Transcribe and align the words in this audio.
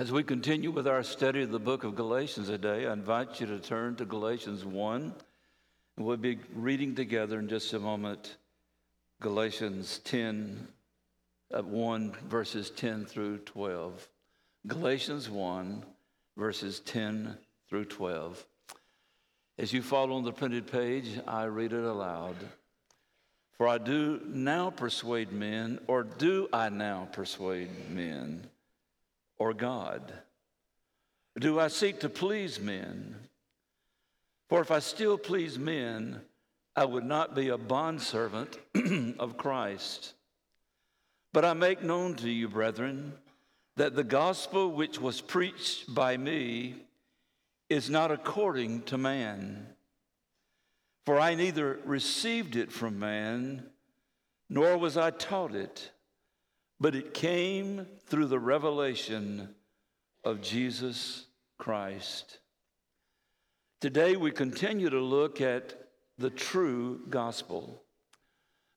As 0.00 0.10
we 0.10 0.22
continue 0.22 0.70
with 0.70 0.88
our 0.88 1.02
study 1.02 1.42
of 1.42 1.50
the 1.50 1.58
book 1.58 1.84
of 1.84 1.94
Galatians 1.94 2.46
today, 2.46 2.86
I 2.86 2.92
invite 2.94 3.38
you 3.38 3.46
to 3.48 3.58
turn 3.58 3.96
to 3.96 4.06
Galatians 4.06 4.64
1. 4.64 5.14
And 5.96 6.06
we'll 6.06 6.16
be 6.16 6.38
reading 6.54 6.94
together 6.94 7.38
in 7.38 7.50
just 7.50 7.70
a 7.74 7.78
moment 7.78 8.38
Galatians 9.20 9.98
10, 10.04 10.68
uh, 11.52 11.60
1, 11.60 12.12
verses 12.30 12.70
10 12.70 13.04
through 13.04 13.40
12. 13.40 14.08
Galatians 14.68 15.28
1, 15.28 15.84
verses 16.34 16.80
10 16.80 17.36
through 17.68 17.84
12. 17.84 18.46
As 19.58 19.70
you 19.70 19.82
follow 19.82 20.16
on 20.16 20.24
the 20.24 20.32
printed 20.32 20.66
page, 20.66 21.20
I 21.28 21.44
read 21.44 21.74
it 21.74 21.84
aloud. 21.84 22.36
For 23.58 23.68
I 23.68 23.76
do 23.76 24.22
now 24.24 24.70
persuade 24.70 25.30
men, 25.30 25.78
or 25.86 26.04
do 26.04 26.48
I 26.54 26.70
now 26.70 27.06
persuade 27.12 27.90
men? 27.90 28.48
Or 29.40 29.54
God? 29.54 30.12
Do 31.40 31.58
I 31.58 31.68
seek 31.68 32.00
to 32.00 32.08
please 32.08 32.60
men? 32.60 33.16
For 34.50 34.60
if 34.60 34.70
I 34.70 34.80
still 34.80 35.16
please 35.16 35.58
men, 35.58 36.20
I 36.76 36.84
would 36.84 37.04
not 37.04 37.34
be 37.34 37.48
a 37.48 37.56
bondservant 37.56 38.58
of 39.18 39.38
Christ. 39.38 40.12
But 41.32 41.44
I 41.44 41.54
make 41.54 41.82
known 41.82 42.14
to 42.16 42.28
you, 42.28 42.48
brethren, 42.48 43.14
that 43.76 43.96
the 43.96 44.04
gospel 44.04 44.70
which 44.72 45.00
was 45.00 45.22
preached 45.22 45.92
by 45.92 46.16
me 46.18 46.74
is 47.70 47.88
not 47.88 48.10
according 48.10 48.82
to 48.82 48.98
man. 48.98 49.68
For 51.06 51.18
I 51.18 51.34
neither 51.34 51.78
received 51.86 52.56
it 52.56 52.70
from 52.70 52.98
man, 52.98 53.64
nor 54.50 54.76
was 54.76 54.98
I 54.98 55.10
taught 55.10 55.54
it 55.54 55.92
but 56.80 56.94
it 56.94 57.12
came 57.12 57.86
through 58.06 58.26
the 58.26 58.38
revelation 58.38 59.54
of 60.24 60.40
Jesus 60.40 61.26
Christ. 61.58 62.38
Today, 63.80 64.16
we 64.16 64.30
continue 64.30 64.88
to 64.90 65.00
look 65.00 65.40
at 65.40 65.74
the 66.18 66.30
true 66.30 67.00
gospel. 67.08 67.82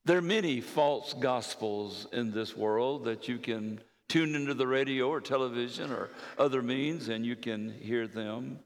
There 0.05 0.17
are 0.17 0.21
many 0.21 0.59
false 0.59 1.13
gospels 1.13 2.07
in 2.11 2.31
this 2.31 2.57
world 2.57 3.05
that 3.05 3.27
you 3.27 3.37
can 3.37 3.81
tune 4.09 4.35
into 4.35 4.53
the 4.53 4.67
radio 4.67 5.07
or 5.07 5.21
television 5.21 5.91
or 5.91 6.09
other 6.37 6.61
means 6.61 7.07
and 7.07 7.25
you 7.25 7.35
can 7.37 7.69
hear 7.69 8.07
them. 8.07 8.59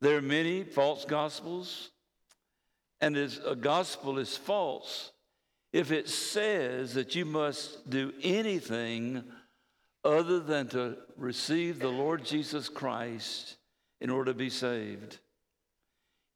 There 0.00 0.16
are 0.18 0.22
many 0.22 0.62
false 0.62 1.04
gospels, 1.04 1.90
and 3.00 3.16
as 3.16 3.40
a 3.44 3.56
gospel 3.56 4.18
is 4.18 4.36
false, 4.36 5.10
if 5.72 5.92
it 5.92 6.08
says 6.08 6.94
that 6.94 7.14
you 7.14 7.24
must 7.24 7.88
do 7.90 8.12
anything 8.22 9.24
other 10.04 10.40
than 10.40 10.68
to 10.68 10.96
receive 11.16 11.78
the 11.78 11.88
Lord 11.88 12.24
Jesus 12.24 12.68
Christ 12.68 13.56
in 14.00 14.10
order 14.10 14.32
to 14.32 14.38
be 14.38 14.50
saved. 14.50 15.18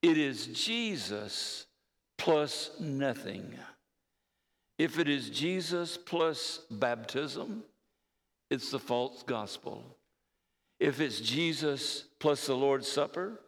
It 0.03 0.19
is 0.19 0.49
Jesus 0.49 1.67
plus 2.19 2.71
nothing. 2.81 3.55
If 4.79 4.99
it 4.99 5.09
is 5.09 5.31
Jesus 5.31 5.97
plus 5.97 6.63
baptism, 6.71 7.63
it's 8.51 8.71
the 8.71 8.79
false 8.79 9.23
gospel. 9.23 9.97
If 10.81 11.01
it's 11.01 11.21
Jesus 11.21 12.05
plus 12.19 12.47
the 12.47 12.57
Lord's 12.57 12.91
Supper, 12.91 13.41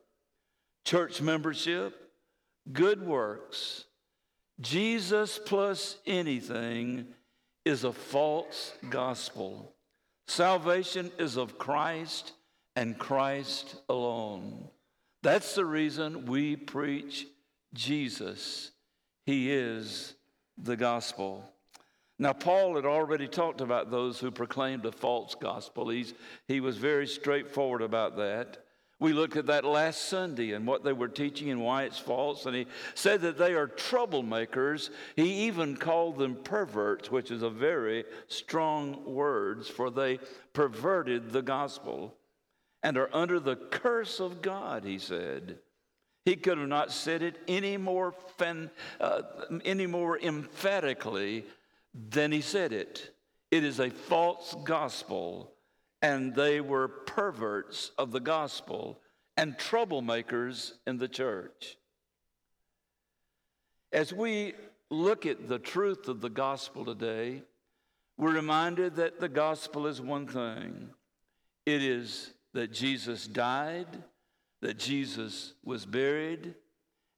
church 0.85 1.21
membership, 1.21 2.11
good 2.73 3.05
works, 3.05 3.85
Jesus 4.61 5.41
plus 5.45 5.99
anything 6.07 7.07
is 7.65 7.85
a 7.85 7.93
false 7.93 8.73
gospel. 8.91 9.75
Salvation 10.27 11.11
is 11.19 11.37
of 11.37 11.59
Christ 11.59 12.33
and 12.77 12.99
Christ 12.99 13.77
alone. 13.89 14.69
That's 15.23 15.55
the 15.55 15.65
reason 15.65 16.27
we 16.27 16.57
preach 16.57 17.27
Jesus. 17.73 18.71
He 19.27 19.51
is 19.51 20.15
the 20.59 20.77
gospel. 20.77 21.51
Now, 22.19 22.33
Paul 22.33 22.77
had 22.77 22.87
already 22.87 23.27
talked 23.27 23.61
about 23.61 23.91
those 23.91 24.21
who 24.21 24.31
proclaimed 24.31 24.87
a 24.87 24.93
false 24.93 25.35
gospel. 25.35 25.89
He's, 25.89 26.15
he 26.47 26.61
was 26.61 26.77
very 26.77 27.07
straightforward 27.07 27.83
about 27.83 28.17
that. 28.19 28.64
We 29.01 29.13
looked 29.13 29.37
at 29.37 29.47
that 29.47 29.65
last 29.65 30.03
Sunday 30.09 30.53
and 30.53 30.67
what 30.67 30.85
they 30.85 30.93
were 30.93 31.09
teaching 31.09 31.51
and 31.51 31.61
why 31.61 31.83
it's 31.83 31.99
false. 31.99 32.47
And 32.47 32.55
he 32.55 32.67
said 32.95 33.23
that 33.23 33.37
they 33.37 33.55
are 33.55 33.67
troublemakers. 33.67 34.91
He 35.17 35.47
even 35.47 35.77
called 35.77 36.17
them 36.17 36.37
perverts, 36.37 37.11
which 37.11 37.31
is 37.31 37.43
a 37.43 37.51
very 37.51 38.05
strong 38.29 39.05
words, 39.05 39.69
for 39.69 39.91
they 39.91 40.21
perverted 40.53 41.33
the 41.33 41.43
gospel 41.43 42.15
and 42.83 42.97
are 42.97 43.11
under 43.13 43.41
the 43.41 43.57
curse 43.57 44.21
of 44.21 44.43
God, 44.43 44.85
he 44.85 44.99
said. 44.99 45.59
He 46.25 46.37
could 46.37 46.59
have 46.59 46.69
not 46.69 46.93
said 46.93 47.23
it 47.23 47.37
any 47.49 47.77
more, 47.77 48.15
uh, 49.01 49.23
any 49.65 49.87
more 49.87 50.19
emphatically 50.19 51.45
than 51.93 52.31
he 52.31 52.41
said 52.41 52.73
it. 52.73 53.15
It 53.51 53.65
is 53.65 53.81
a 53.81 53.91
false 53.91 54.55
gospel 54.65 55.54
and 56.05 56.35
they 56.35 56.61
were 56.61 56.87
perverts 56.87 57.91
of 57.97 58.13
the 58.13 58.21
gospel 58.21 59.01
and 59.39 59.57
troublemakers 59.57 60.73
in 60.87 60.99
the 60.99 61.09
church. 61.09 61.79
As 63.91 64.13
we 64.13 64.53
look 64.91 65.25
at 65.25 65.49
the 65.49 65.59
truth 65.59 66.09
of 66.09 66.21
the 66.21 66.29
gospel 66.29 66.85
today, 66.85 67.41
we're 68.19 68.35
reminded 68.35 68.97
that 68.97 69.19
the 69.19 69.31
gospel 69.31 69.87
is 69.87 69.99
one 69.99 70.27
thing 70.27 70.91
it 71.65 71.83
is 71.83 72.35
that 72.53 72.71
Jesus 72.71 73.27
died, 73.27 73.87
that 74.61 74.79
Jesus 74.79 75.55
was 75.65 75.87
buried, 75.87 76.55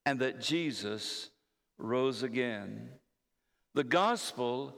and 0.05 0.21
that 0.21 0.41
Jesus 0.41 1.31
rose 1.77 2.23
again. 2.23 2.91
The 3.75 3.83
gospel 3.83 4.77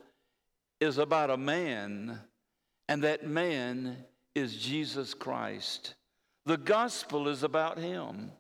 is 0.81 0.97
about 0.97 1.29
a 1.29 1.37
man 1.37 2.21
and 2.89 3.03
that 3.05 3.27
man 3.27 4.05
is 4.35 4.57
Jesus 4.57 5.15
Christ. 5.15 5.95
The 6.47 6.57
gospel 6.57 7.29
is 7.29 7.43
about 7.43 7.79
him. 7.79 8.33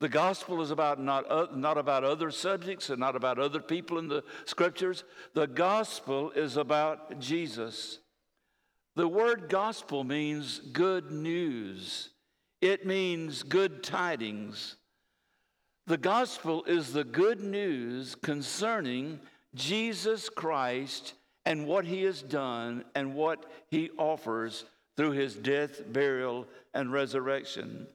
The 0.00 0.08
gospel 0.08 0.62
is 0.62 0.70
about 0.70 1.00
not, 1.00 1.30
uh, 1.30 1.46
not 1.54 1.76
about 1.76 2.04
other 2.04 2.30
subjects 2.30 2.90
and 2.90 3.00
not 3.00 3.16
about 3.16 3.38
other 3.38 3.60
people 3.60 3.98
in 3.98 4.08
the 4.08 4.22
scriptures. 4.44 5.04
The 5.34 5.46
gospel 5.46 6.30
is 6.32 6.56
about 6.56 7.18
Jesus. 7.18 7.98
The 8.94 9.08
word 9.08 9.48
gospel 9.48 10.04
means 10.04 10.60
good 10.72 11.10
news, 11.10 12.10
it 12.60 12.86
means 12.86 13.42
good 13.42 13.82
tidings. 13.82 14.76
The 15.86 15.96
gospel 15.96 16.64
is 16.64 16.92
the 16.92 17.04
good 17.04 17.40
news 17.40 18.14
concerning 18.14 19.20
Jesus 19.54 20.28
Christ 20.28 21.14
and 21.48 21.66
what 21.66 21.86
he 21.86 22.02
has 22.02 22.20
done 22.20 22.84
and 22.94 23.14
what 23.14 23.46
he 23.70 23.88
offers 23.96 24.66
through 24.98 25.12
his 25.12 25.34
death, 25.34 25.80
burial, 25.90 26.46
and 26.74 26.92
resurrection. 26.92 27.86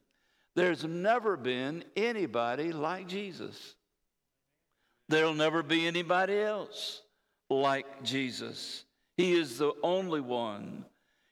There's 0.55 0.83
never 0.83 1.37
been 1.37 1.83
anybody 1.95 2.71
like 2.71 3.07
Jesus. 3.07 3.75
There'll 5.07 5.35
never 5.35 5.61
be 5.61 5.85
anybody 5.85 6.39
else 6.39 7.03
like 7.47 8.01
Jesus. 8.03 8.85
He 9.17 9.33
is 9.33 9.59
the 9.59 9.73
only 9.83 10.21
one. 10.21 10.85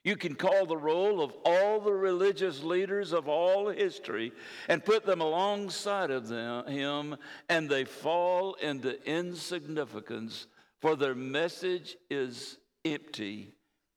You 0.04 0.16
can 0.16 0.36
call 0.36 0.68
the 0.68 0.78
roll 0.78 1.24
of 1.24 1.34
all 1.44 1.80
the 1.80 1.94
religious 1.94 2.62
leaders 2.62 3.14
of 3.14 3.28
all 3.28 3.70
history 3.70 4.31
and 4.68 4.86
put 4.86 5.08
them 5.08 5.22
alongside 5.22 6.12
of 6.12 6.28
them, 6.28 6.68
him, 6.68 7.16
and 7.50 7.68
they 7.68 7.86
fall 7.86 8.54
into 8.62 9.04
insignificance 9.10 10.46
for 10.81 10.96
their 10.96 11.16
message 11.16 11.96
is 12.09 12.58
empty, 12.84 13.53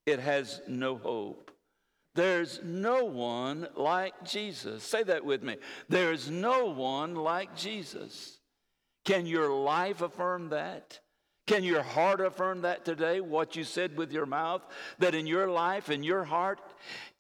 it 0.07 0.21
has 0.21 0.61
no 0.69 0.97
hope. 0.97 1.51
There's 2.15 2.61
no 2.63 3.05
one 3.07 3.67
like 3.75 4.25
Jesus. 4.25 4.85
Say 4.85 5.03
that 5.03 5.25
with 5.25 5.43
me. 5.43 5.57
There's 5.89 6.31
no 6.31 6.67
one 6.67 7.15
like 7.15 7.57
Jesus. 7.57 8.39
Can 9.05 9.27
your 9.27 9.51
life 9.51 10.01
affirm 10.01 10.51
that? 10.51 11.01
Can 11.47 11.65
your 11.65 11.83
heart 11.83 12.21
affirm 12.21 12.63
that 12.63 12.85
today? 12.85 13.21
What 13.21 13.57
you 13.57 13.65
said 13.65 13.97
with 13.97 14.13
your 14.13 14.27
mouth? 14.27 14.63
That 14.99 15.15
in 15.15 15.27
your 15.27 15.49
life, 15.49 15.91
in 15.91 16.03
your 16.03 16.25
heart, 16.25 16.61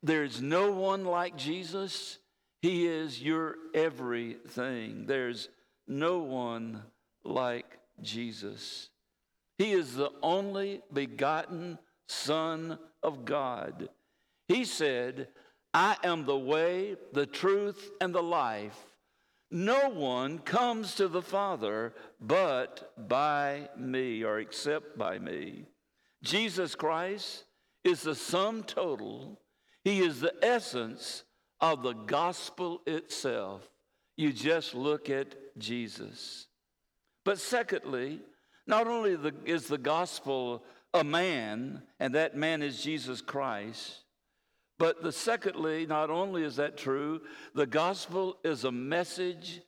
there's 0.02 0.40
no 0.40 0.72
one 0.72 1.04
like 1.04 1.36
Jesus? 1.36 2.18
He 2.62 2.86
is 2.86 3.20
your 3.20 3.56
everything. 3.74 5.06
There's 5.06 5.48
no 5.86 6.20
one 6.20 6.82
like 7.24 7.78
Jesus. 8.00 8.88
He 9.58 9.72
is 9.72 9.94
the 9.94 10.10
only 10.22 10.82
begotten 10.92 11.78
Son 12.08 12.78
of 13.02 13.24
God. 13.24 13.88
He 14.48 14.64
said, 14.64 15.28
I 15.72 15.96
am 16.04 16.24
the 16.24 16.38
way, 16.38 16.96
the 17.12 17.26
truth, 17.26 17.90
and 18.00 18.14
the 18.14 18.22
life. 18.22 18.78
No 19.50 19.88
one 19.90 20.38
comes 20.40 20.96
to 20.96 21.08
the 21.08 21.22
Father 21.22 21.94
but 22.20 22.92
by 23.08 23.68
me 23.76 24.24
or 24.24 24.40
except 24.40 24.98
by 24.98 25.18
me. 25.18 25.66
Jesus 26.22 26.74
Christ 26.74 27.44
is 27.84 28.02
the 28.02 28.14
sum 28.14 28.64
total. 28.64 29.40
He 29.84 30.00
is 30.00 30.20
the 30.20 30.34
essence 30.42 31.24
of 31.60 31.82
the 31.82 31.92
gospel 31.92 32.82
itself. 32.86 33.68
You 34.16 34.32
just 34.32 34.74
look 34.74 35.10
at 35.10 35.34
Jesus. 35.58 36.46
But 37.24 37.38
secondly, 37.38 38.20
not 38.66 38.86
only 38.86 39.16
the, 39.16 39.34
is 39.44 39.66
the 39.66 39.78
gospel 39.78 40.62
a 40.92 41.04
man, 41.04 41.82
and 41.98 42.14
that 42.14 42.36
man 42.36 42.62
is 42.62 42.82
Jesus 42.82 43.20
Christ, 43.20 44.04
but 44.78 45.02
the 45.02 45.12
secondly, 45.12 45.86
not 45.86 46.10
only 46.10 46.42
is 46.42 46.56
that 46.56 46.76
true, 46.76 47.20
the 47.54 47.66
gospel 47.66 48.38
is 48.44 48.64
a 48.64 48.72
message, 48.72 49.60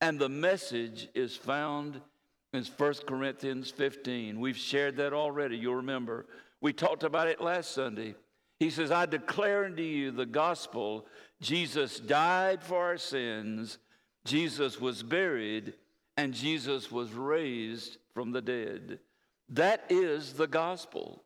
and 0.00 0.18
the 0.18 0.28
message 0.28 1.08
is 1.14 1.36
found 1.36 2.00
in 2.52 2.64
1 2.64 2.94
Corinthians 3.06 3.70
15. 3.70 4.40
We've 4.40 4.56
shared 4.56 4.96
that 4.96 5.12
already, 5.12 5.56
you'll 5.56 5.76
remember. 5.76 6.26
We 6.60 6.72
talked 6.72 7.02
about 7.02 7.28
it 7.28 7.40
last 7.40 7.72
Sunday. 7.72 8.14
He 8.58 8.70
says, 8.70 8.90
I 8.90 9.06
declare 9.06 9.64
unto 9.64 9.82
you 9.82 10.10
the 10.10 10.26
gospel. 10.26 11.06
Jesus 11.40 12.00
died 12.00 12.62
for 12.62 12.78
our 12.78 12.98
sins, 12.98 13.78
Jesus 14.24 14.80
was 14.80 15.02
buried, 15.02 15.74
and 16.16 16.34
Jesus 16.34 16.90
was 16.90 17.12
raised 17.12 17.98
from 18.18 18.32
the 18.32 18.42
dead. 18.42 18.98
That 19.50 19.84
is 19.90 20.32
the 20.32 20.48
gospel. 20.48 21.22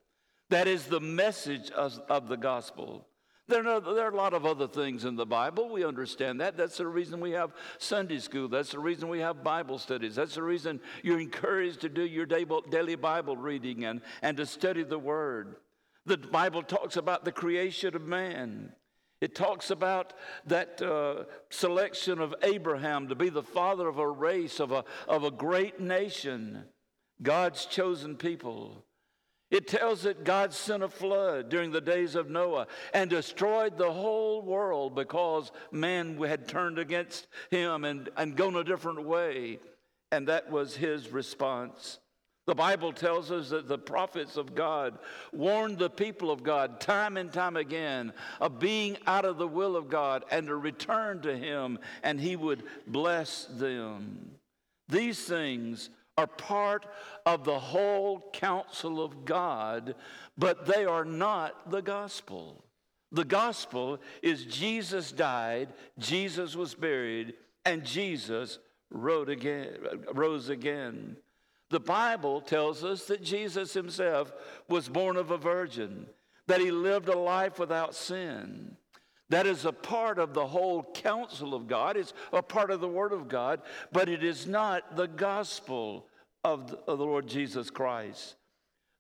That 0.50 0.68
is 0.68 0.84
the 0.84 1.00
message 1.00 1.70
of, 1.70 1.98
of 2.10 2.28
the 2.28 2.36
gospel. 2.36 3.06
There 3.48 3.66
are, 3.66 3.80
there 3.80 4.04
are 4.04 4.12
a 4.12 4.14
lot 4.14 4.34
of 4.34 4.44
other 4.44 4.68
things 4.68 5.06
in 5.06 5.16
the 5.16 5.24
Bible. 5.24 5.70
We 5.70 5.86
understand 5.86 6.42
that. 6.42 6.58
That's 6.58 6.76
the 6.76 6.86
reason 6.86 7.18
we 7.18 7.30
have 7.30 7.54
Sunday 7.78 8.18
school. 8.18 8.46
That's 8.46 8.72
the 8.72 8.78
reason 8.78 9.08
we 9.08 9.20
have 9.20 9.42
Bible 9.42 9.78
studies. 9.78 10.16
That's 10.16 10.34
the 10.34 10.42
reason 10.42 10.82
you're 11.02 11.18
encouraged 11.18 11.80
to 11.80 11.88
do 11.88 12.04
your 12.04 12.26
daily 12.26 12.96
Bible 12.96 13.38
reading 13.38 13.86
and, 13.86 14.02
and 14.20 14.36
to 14.36 14.44
study 14.44 14.82
the 14.82 14.98
Word. 14.98 15.56
The 16.04 16.18
Bible 16.18 16.62
talks 16.62 16.98
about 16.98 17.24
the 17.24 17.32
creation 17.32 17.96
of 17.96 18.02
man. 18.02 18.72
It 19.22 19.34
talks 19.34 19.70
about 19.70 20.12
that 20.44 20.82
uh, 20.82 21.24
selection 21.48 22.18
of 22.18 22.34
Abraham 22.42 23.08
to 23.08 23.14
be 23.14 23.30
the 23.30 23.42
father 23.42 23.88
of 23.88 23.96
a 23.96 24.10
race, 24.10 24.60
of 24.60 24.72
a, 24.72 24.84
of 25.08 25.24
a 25.24 25.30
great 25.30 25.80
nation, 25.80 26.64
God's 27.22 27.66
chosen 27.66 28.16
people. 28.16 28.84
It 29.50 29.68
tells 29.68 30.02
that 30.02 30.24
God 30.24 30.54
sent 30.54 30.82
a 30.82 30.88
flood 30.88 31.50
during 31.50 31.72
the 31.72 31.80
days 31.80 32.14
of 32.14 32.30
Noah 32.30 32.68
and 32.94 33.10
destroyed 33.10 33.76
the 33.76 33.92
whole 33.92 34.40
world 34.40 34.94
because 34.94 35.52
man 35.70 36.16
had 36.22 36.48
turned 36.48 36.78
against 36.78 37.26
him 37.50 37.84
and, 37.84 38.08
and 38.16 38.34
gone 38.34 38.56
a 38.56 38.64
different 38.64 39.04
way. 39.04 39.58
And 40.10 40.28
that 40.28 40.50
was 40.50 40.74
his 40.74 41.12
response. 41.12 41.98
The 42.46 42.54
Bible 42.54 42.92
tells 42.92 43.30
us 43.30 43.50
that 43.50 43.68
the 43.68 43.78
prophets 43.78 44.36
of 44.36 44.54
God 44.54 44.98
warned 45.32 45.78
the 45.78 45.90
people 45.90 46.30
of 46.30 46.42
God 46.42 46.80
time 46.80 47.16
and 47.16 47.32
time 47.32 47.56
again 47.56 48.12
of 48.40 48.58
being 48.58 48.96
out 49.06 49.24
of 49.24 49.38
the 49.38 49.46
will 49.46 49.76
of 49.76 49.88
God 49.88 50.24
and 50.30 50.48
to 50.48 50.56
return 50.56 51.20
to 51.22 51.36
Him, 51.36 51.78
and 52.02 52.20
He 52.20 52.34
would 52.34 52.64
bless 52.86 53.44
them. 53.44 54.32
These 54.88 55.20
things 55.20 55.88
are 56.16 56.26
part 56.26 56.86
of 57.24 57.44
the 57.44 57.58
whole 57.58 58.30
counsel 58.32 59.02
of 59.02 59.24
God, 59.24 59.94
but 60.36 60.66
they 60.66 60.84
are 60.84 61.04
not 61.04 61.70
the 61.70 61.82
gospel. 61.82 62.64
The 63.10 63.24
gospel 63.24 63.98
is 64.22 64.44
Jesus 64.44 65.12
died, 65.12 65.68
Jesus 65.98 66.56
was 66.56 66.74
buried, 66.74 67.34
and 67.64 67.84
Jesus 67.84 68.58
again. 69.28 69.78
Rose 70.12 70.48
again. 70.48 71.16
The 71.70 71.80
Bible 71.80 72.42
tells 72.42 72.84
us 72.84 73.04
that 73.06 73.22
Jesus 73.22 73.72
himself 73.72 74.32
was 74.68 74.88
born 74.88 75.16
of 75.16 75.30
a 75.30 75.38
virgin, 75.38 76.06
that 76.46 76.60
he 76.60 76.70
lived 76.70 77.08
a 77.08 77.18
life 77.18 77.58
without 77.58 77.94
sin. 77.94 78.76
That 79.32 79.46
is 79.46 79.64
a 79.64 79.72
part 79.72 80.18
of 80.18 80.34
the 80.34 80.46
whole 80.46 80.82
counsel 80.92 81.54
of 81.54 81.66
God. 81.66 81.96
It's 81.96 82.12
a 82.34 82.42
part 82.42 82.70
of 82.70 82.82
the 82.82 82.88
Word 82.88 83.14
of 83.14 83.28
God, 83.28 83.62
but 83.90 84.10
it 84.10 84.22
is 84.22 84.46
not 84.46 84.94
the 84.94 85.08
gospel 85.08 86.06
of 86.44 86.76
the, 86.84 86.94
Lord 86.94 87.28
Jesus 87.28 87.70
Christ. 87.70 88.34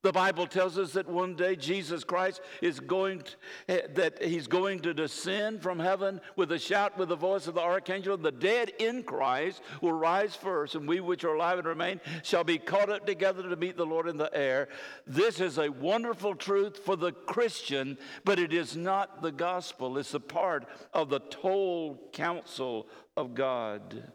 The 0.02 0.12
Bible 0.12 0.48
tells 0.48 0.78
us 0.78 0.94
that 0.94 1.08
one 1.08 1.36
day 1.36 1.54
Jesus 1.54 2.02
Christ 2.02 2.40
is 2.60 2.80
going 2.80 3.20
to, 3.20 3.32
eh, 3.68 3.86
that 3.94 4.20
he's 4.20 4.48
going 4.48 4.80
to 4.80 4.92
descend 4.92 5.62
from 5.62 5.78
heaven 5.78 6.20
with 6.34 6.50
a 6.50 6.58
shout 6.58 6.98
with 6.98 7.08
the 7.08 7.16
voice 7.16 7.46
of 7.46 7.54
the 7.54 7.60
archangel. 7.60 8.16
The 8.16 8.32
dead 8.32 8.72
in 8.80 9.04
Christ 9.04 9.62
will 9.80 9.92
rise 9.92 10.34
first, 10.34 10.74
and 10.74 10.88
we 10.88 10.98
which 10.98 11.22
are 11.22 11.34
alive 11.34 11.58
and 11.58 11.68
remain 11.68 12.00
shall 12.24 12.42
be 12.42 12.58
caught 12.58 12.90
up 12.90 13.06
together 13.06 13.48
to 13.48 13.54
meet 13.54 13.76
the 13.76 13.86
Lord 13.86 14.08
in 14.08 14.16
the 14.16 14.34
air. 14.34 14.68
This 15.06 15.38
is 15.38 15.58
a 15.58 15.70
wonderful 15.70 16.34
truth 16.34 16.78
for 16.84 16.96
the 16.96 17.12
Christian, 17.12 17.96
but 18.24 18.40
it 18.40 18.52
is 18.52 18.76
not 18.76 19.22
the 19.22 19.32
gospel. 19.32 19.98
It's 19.98 20.14
a 20.14 20.20
part 20.20 20.66
of 20.92 21.10
the 21.10 21.20
total 21.20 22.10
counsel 22.12 22.88
of 23.16 23.36
God. 23.36 24.12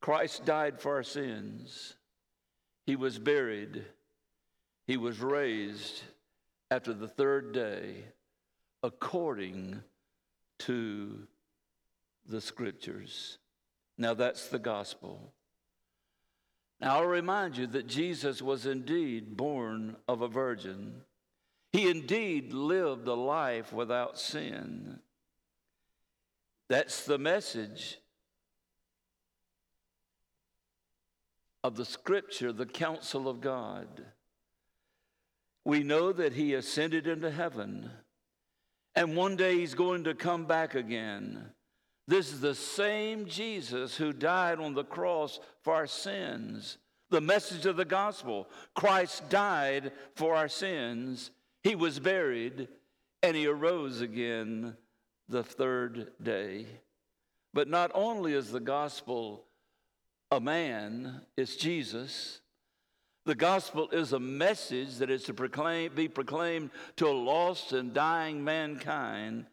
Christ 0.00 0.44
died 0.44 0.80
for 0.80 0.96
our 0.96 1.04
sins. 1.04 1.94
He 2.86 2.96
was 2.96 3.18
buried. 3.18 3.84
He 4.86 4.96
was 4.96 5.20
raised 5.20 6.02
after 6.70 6.92
the 6.92 7.08
third 7.08 7.52
day 7.52 8.04
according 8.82 9.82
to 10.60 11.26
the 12.26 12.40
scriptures. 12.40 13.38
Now 13.98 14.14
that's 14.14 14.48
the 14.48 14.58
gospel. 14.58 15.32
Now 16.80 16.96
I'll 16.98 17.06
remind 17.06 17.56
you 17.56 17.66
that 17.68 17.86
Jesus 17.86 18.40
was 18.40 18.66
indeed 18.66 19.36
born 19.36 19.96
of 20.08 20.22
a 20.22 20.28
virgin. 20.28 21.02
He 21.72 21.88
indeed 21.88 22.52
lived 22.52 23.06
a 23.06 23.14
life 23.14 23.72
without 23.72 24.18
sin. 24.18 25.00
That's 26.68 27.04
the 27.04 27.18
message 27.18 27.98
of 31.62 31.76
the 31.76 31.84
scripture, 31.84 32.52
the 32.52 32.66
counsel 32.66 33.28
of 33.28 33.40
God. 33.40 33.86
We 35.64 35.82
know 35.82 36.12
that 36.12 36.32
he 36.32 36.54
ascended 36.54 37.06
into 37.06 37.30
heaven, 37.30 37.90
and 38.94 39.16
one 39.16 39.36
day 39.36 39.58
he's 39.58 39.74
going 39.74 40.04
to 40.04 40.14
come 40.14 40.46
back 40.46 40.74
again. 40.74 41.52
This 42.08 42.32
is 42.32 42.40
the 42.40 42.54
same 42.54 43.26
Jesus 43.26 43.96
who 43.96 44.12
died 44.12 44.58
on 44.58 44.74
the 44.74 44.84
cross 44.84 45.38
for 45.62 45.74
our 45.74 45.86
sins. 45.86 46.78
The 47.10 47.20
message 47.20 47.66
of 47.66 47.76
the 47.76 47.84
gospel 47.84 48.48
Christ 48.74 49.28
died 49.28 49.92
for 50.14 50.34
our 50.34 50.48
sins, 50.48 51.30
he 51.62 51.74
was 51.74 51.98
buried, 51.98 52.68
and 53.22 53.36
he 53.36 53.46
arose 53.46 54.00
again 54.00 54.76
the 55.28 55.44
third 55.44 56.08
day. 56.22 56.66
But 57.52 57.68
not 57.68 57.90
only 57.94 58.32
is 58.32 58.50
the 58.50 58.60
gospel 58.60 59.44
a 60.30 60.40
man 60.40 61.22
is 61.36 61.56
Jesus. 61.56 62.40
The 63.26 63.34
gospel 63.34 63.88
is 63.90 64.12
a 64.12 64.20
message 64.20 64.96
that 64.96 65.10
is 65.10 65.24
to 65.24 65.34
proclaim, 65.34 65.92
be 65.94 66.08
proclaimed 66.08 66.70
to 66.96 67.08
a 67.08 67.10
lost 67.10 67.72
and 67.72 67.92
dying 67.92 68.42
mankind. 68.44 69.46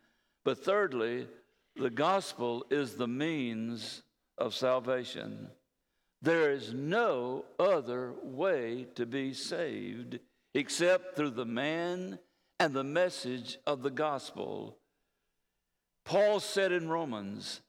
But 0.46 0.64
thirdly, 0.64 1.28
the 1.76 1.90
gospel 1.90 2.66
is 2.70 2.94
the 2.94 3.08
means 3.08 4.04
of 4.38 4.54
salvation. 4.54 5.50
There 6.22 6.52
is 6.52 6.74
no 6.74 7.46
other 7.60 8.14
way 8.24 8.88
to 8.96 9.06
be 9.06 9.34
saved 9.34 10.20
except 10.54 11.16
through 11.16 11.32
the 11.32 11.46
man 11.46 12.20
and 12.60 12.74
the 12.74 12.84
message 12.84 13.58
of 13.68 13.84
the 13.84 13.92
gospel. 13.92 14.78
Paul 16.06 16.40
said 16.40 16.72
in 16.72 16.88
Romans, 16.88 17.62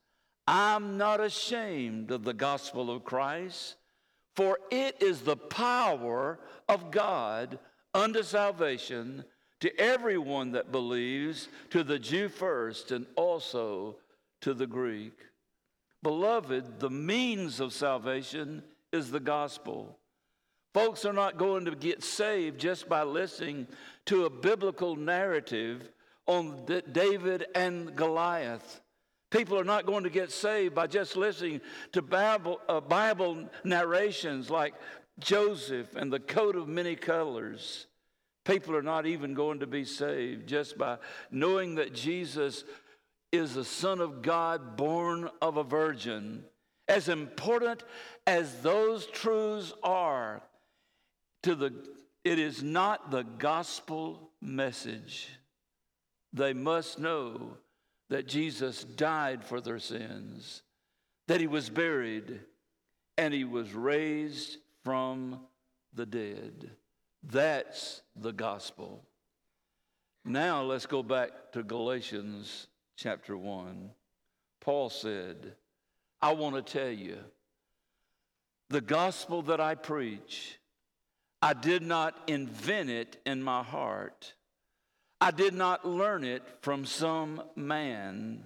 I'm 0.51 0.97
not 0.97 1.19
ashamed 1.19 2.09
of 2.09 2.23
the 2.23 2.33
gospel 2.33 2.89
of 2.89 3.03
Christ, 3.03 3.75
for 4.35 4.57
it 4.71 4.95
is 4.99 5.21
the 5.21 5.37
power 5.37 6.39
of 6.67 6.89
God 6.89 7.59
unto 7.93 8.23
salvation 8.23 9.25
to 9.59 9.79
everyone 9.79 10.53
that 10.53 10.71
believes, 10.71 11.49
to 11.69 11.83
the 11.83 11.99
Jew 11.99 12.29
first, 12.29 12.89
and 12.89 13.05
also 13.15 13.97
to 14.41 14.55
the 14.55 14.65
Greek. 14.65 15.13
Beloved, 16.01 16.79
the 16.79 16.89
means 16.89 17.59
of 17.59 17.71
salvation 17.71 18.63
is 18.91 19.11
the 19.11 19.19
gospel. 19.19 19.99
Folks 20.73 21.05
are 21.05 21.13
not 21.13 21.37
going 21.37 21.65
to 21.65 21.75
get 21.75 22.03
saved 22.03 22.59
just 22.59 22.89
by 22.89 23.03
listening 23.03 23.67
to 24.07 24.25
a 24.25 24.31
biblical 24.31 24.95
narrative 24.95 25.91
on 26.25 26.65
David 26.91 27.45
and 27.53 27.95
Goliath. 27.95 28.81
People 29.31 29.59
are 29.59 29.63
not 29.63 29.85
going 29.85 30.03
to 30.03 30.09
get 30.09 30.31
saved 30.31 30.73
by 30.73 30.87
just 30.87 31.15
listening 31.15 31.61
to 31.91 32.01
Bible, 32.01 32.59
uh, 32.67 32.79
Bible 32.79 33.47
narrations 33.63 34.49
like 34.49 34.73
Joseph 35.19 35.95
and 35.95 36.11
the 36.11 36.19
coat 36.19 36.55
of 36.55 36.67
many 36.67 36.95
colors. 36.95 37.85
People 38.43 38.75
are 38.75 38.81
not 38.81 39.05
even 39.05 39.35
going 39.35 39.59
to 39.59 39.67
be 39.67 39.85
saved 39.85 40.47
just 40.47 40.77
by 40.77 40.97
knowing 41.29 41.75
that 41.75 41.93
Jesus 41.93 42.63
is 43.31 43.53
the 43.53 43.65
Son 43.65 44.01
of 44.01 44.23
God 44.23 44.75
born 44.75 45.29
of 45.41 45.57
a 45.57 45.63
virgin. 45.63 46.43
As 46.87 47.09
important 47.09 47.83
as 48.25 48.61
those 48.61 49.05
truths 49.05 49.73
are 49.83 50.41
to 51.43 51.53
the 51.53 51.73
it 52.23 52.37
is 52.37 52.61
not 52.61 53.11
the 53.11 53.23
gospel 53.23 54.31
message. 54.41 55.29
They 56.33 56.53
must 56.53 56.99
know 56.99 57.57
that 58.09 58.27
Jesus 58.27 58.83
died 58.83 59.43
for 59.43 59.61
their 59.61 59.79
sins, 59.79 60.63
that 61.27 61.39
he 61.39 61.47
was 61.47 61.69
buried, 61.69 62.39
and 63.17 63.33
he 63.33 63.43
was 63.43 63.73
raised 63.73 64.57
from 64.83 65.39
the 65.93 66.05
dead. 66.05 66.71
That's 67.23 68.01
the 68.15 68.31
gospel. 68.31 69.03
Now 70.25 70.63
let's 70.63 70.85
go 70.85 71.03
back 71.03 71.51
to 71.53 71.63
Galatians 71.63 72.67
chapter 72.97 73.37
1. 73.37 73.91
Paul 74.59 74.89
said, 74.89 75.55
I 76.21 76.33
want 76.33 76.55
to 76.55 76.61
tell 76.61 76.91
you 76.91 77.17
the 78.69 78.81
gospel 78.81 79.41
that 79.43 79.59
I 79.59 79.75
preach, 79.75 80.59
I 81.41 81.53
did 81.53 81.81
not 81.81 82.19
invent 82.27 82.89
it 82.89 83.17
in 83.25 83.41
my 83.41 83.63
heart. 83.63 84.33
I 85.21 85.31
did 85.31 85.53
not 85.53 85.85
learn 85.85 86.23
it 86.23 86.43
from 86.61 86.85
some 86.85 87.43
man. 87.55 88.43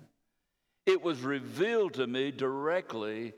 It 0.86 1.02
was 1.02 1.22
revealed 1.22 1.94
to 1.96 2.08
me 2.08 2.32
directly 2.32 3.34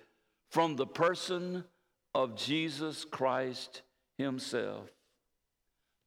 from 0.49 0.75
the 0.75 0.87
person 0.87 1.65
of 2.13 2.37
Jesus 2.37 3.03
Christ 3.03 3.81
Himself. 4.17 4.89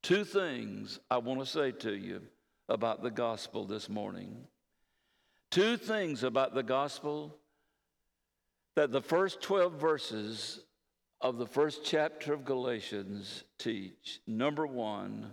Two 0.03 0.25
things 0.25 1.01
I 1.11 1.19
want 1.19 1.41
to 1.41 1.47
say 1.47 1.73
to 1.73 1.95
you 1.95 2.23
about 2.69 3.03
the 3.03 3.11
gospel 3.11 3.67
this 3.67 3.89
morning. 3.89 4.47
Two 5.51 5.77
things 5.77 6.23
about 6.23 6.55
the 6.55 6.63
gospel 6.63 7.37
that 8.75 8.93
the 8.93 9.03
first 9.03 9.43
12 9.43 9.75
verses 9.75 10.61
of 11.21 11.37
the 11.37 11.47
first 11.47 11.85
chapter 11.85 12.33
of 12.33 12.45
Galatians 12.45 13.45
teach. 13.59 14.21
Number 14.27 14.67
one, 14.67 15.33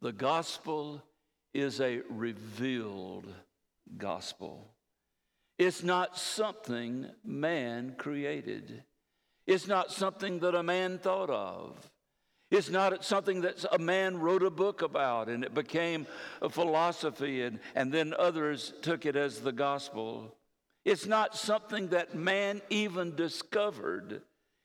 the 0.00 0.12
gospel 0.12 1.02
is 1.52 1.80
a 1.80 2.02
revealed 2.10 3.32
gospel. 3.96 4.74
It's 5.58 5.82
not 5.82 6.18
something 6.18 7.06
man 7.24 7.94
created. 7.96 8.82
It's 9.46 9.68
not 9.68 9.92
something 9.92 10.40
that 10.40 10.54
a 10.54 10.62
man 10.62 10.98
thought 10.98 11.30
of. 11.30 11.90
It's 12.50 12.70
not 12.70 13.04
something 13.04 13.40
that 13.42 13.64
a 13.72 13.78
man 13.78 14.18
wrote 14.18 14.42
a 14.42 14.50
book 14.50 14.82
about 14.82 15.28
and 15.28 15.44
it 15.44 15.54
became 15.54 16.06
a 16.42 16.48
philosophy 16.48 17.42
and, 17.42 17.58
and 17.74 17.92
then 17.92 18.14
others 18.18 18.72
took 18.82 19.06
it 19.06 19.16
as 19.16 19.40
the 19.40 19.52
gospel. 19.52 20.36
It's 20.84 21.06
not 21.06 21.36
something 21.36 21.88
that 21.88 22.14
man 22.14 22.60
even 22.68 23.16
discovered. 23.16 24.22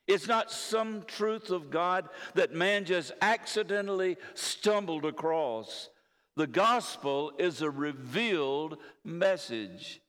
It's 0.09 0.27
not 0.27 0.51
some 0.51 1.03
truth 1.03 1.51
of 1.51 1.69
God 1.69 2.09
that 2.33 2.51
man 2.51 2.83
just 2.83 3.11
accidentally 3.21 4.17
stumbled 4.33 5.05
across. 5.05 5.89
The 6.35 6.47
gospel 6.47 7.31
is 7.37 7.61
a 7.61 7.69
revealed 7.69 8.77
message. 9.03 10.01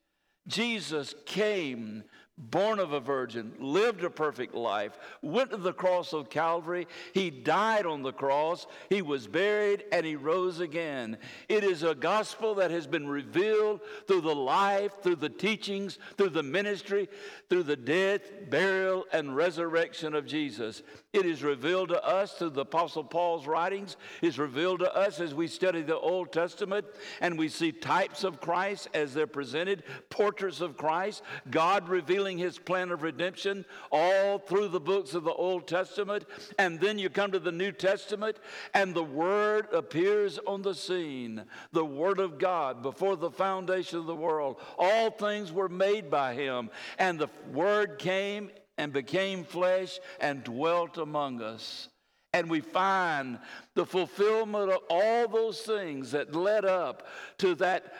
Jesus 0.49 1.15
came 1.27 2.05
born 2.41 2.79
of 2.79 2.93
a 2.93 3.01
virgin, 3.01 3.53
lived 3.59 4.03
a 4.03 4.11
perfect 4.11 4.55
life, 4.55 4.99
went 5.23 5.51
to 5.51 5.57
the 5.57 5.73
cross 5.73 6.13
of 6.13 6.31
Calvary. 6.31 6.89
He 7.13 7.31
died 7.31 7.87
on 7.87 8.03
the 8.03 8.13
cross, 8.13 8.67
he 8.89 9.03
was 9.03 9.27
buried, 9.27 9.85
and 9.93 10.07
he 10.07 10.17
rose 10.17 10.61
again. 10.61 11.19
It 11.49 11.65
is 11.65 11.83
a 11.83 11.95
gospel 11.95 12.55
that 12.57 12.71
has 12.71 12.87
been 12.87 13.07
revealed 13.07 13.81
through 14.07 14.23
the 14.23 14.35
life, 14.35 14.93
through 15.03 15.17
the 15.17 15.29
teachings, 15.29 15.99
through 16.17 16.31
the 16.31 16.43
ministry, 16.43 17.09
through 17.49 17.65
the 17.65 17.77
death, 17.77 18.23
burial, 18.49 19.05
and 19.13 19.37
resurrection 19.37 20.15
of 20.15 20.27
Jesus. 20.27 20.83
It 21.13 21.27
is 21.27 21.43
revealed 21.43 21.89
to 21.89 22.05
us 22.05 22.35
through 22.35 22.51
the 22.51 22.61
Apostle 22.61 23.03
Paul's 23.03 23.45
writings. 23.45 23.97
It's 24.23 24.39
revealed 24.39 24.79
to 24.79 24.95
us 24.95 25.19
as 25.19 25.35
we 25.35 25.49
study 25.49 25.83
the 25.83 25.99
Old 25.99 26.31
Testament 26.31 26.87
and 27.21 27.37
we 27.37 27.49
see 27.49 27.73
types 27.73 28.23
of 28.23 28.41
Christ 28.41 28.87
as 28.95 29.13
they're 29.13 29.27
presented, 29.27 29.83
portraits 30.09 30.61
of 30.61 30.77
Christ, 30.77 31.23
God 31.51 31.89
revealing 31.89 32.39
his 32.39 32.59
plan 32.59 32.93
of 32.93 33.03
redemption 33.03 33.65
all 33.91 34.39
through 34.39 34.69
the 34.69 34.79
books 34.79 35.15
of 35.15 35.25
the 35.25 35.33
Old 35.33 35.67
Testament. 35.67 36.27
And 36.61 36.79
then 36.79 36.97
you 36.97 37.11
come 37.11 37.33
to 37.33 37.41
the 37.41 37.51
New 37.51 37.73
Testament 37.73 38.37
and 38.73 38.95
the 38.95 39.03
Word 39.03 39.67
appears 39.73 40.39
on 40.47 40.63
the 40.63 40.77
scene. 40.77 41.43
The 41.73 41.85
Word 41.85 42.21
of 42.21 42.39
God 42.39 42.83
before 42.83 43.17
the 43.17 43.33
foundation 43.33 43.99
of 43.99 44.07
the 44.07 44.15
world. 44.15 44.61
All 44.79 45.11
things 45.11 45.51
were 45.51 45.69
made 45.69 46.09
by 46.09 46.35
him. 46.35 46.71
And 47.01 47.19
the 47.19 47.31
Word 47.53 47.99
came 47.99 48.51
and 48.81 48.95
became 48.95 49.45
flesh 49.45 50.01
and 50.21 50.43
dwelt 50.43 50.97
among 50.97 51.43
us. 51.43 51.91
And 52.33 52.49
we 52.49 52.61
find 52.61 53.39
the 53.75 53.85
fulfillment 53.85 54.73
of 54.73 54.79
all 54.89 55.29
those 55.29 55.61
things 55.61 56.13
that 56.13 56.35
led 56.35 56.65
up 56.65 57.07
to 57.39 57.55
that 57.57 57.93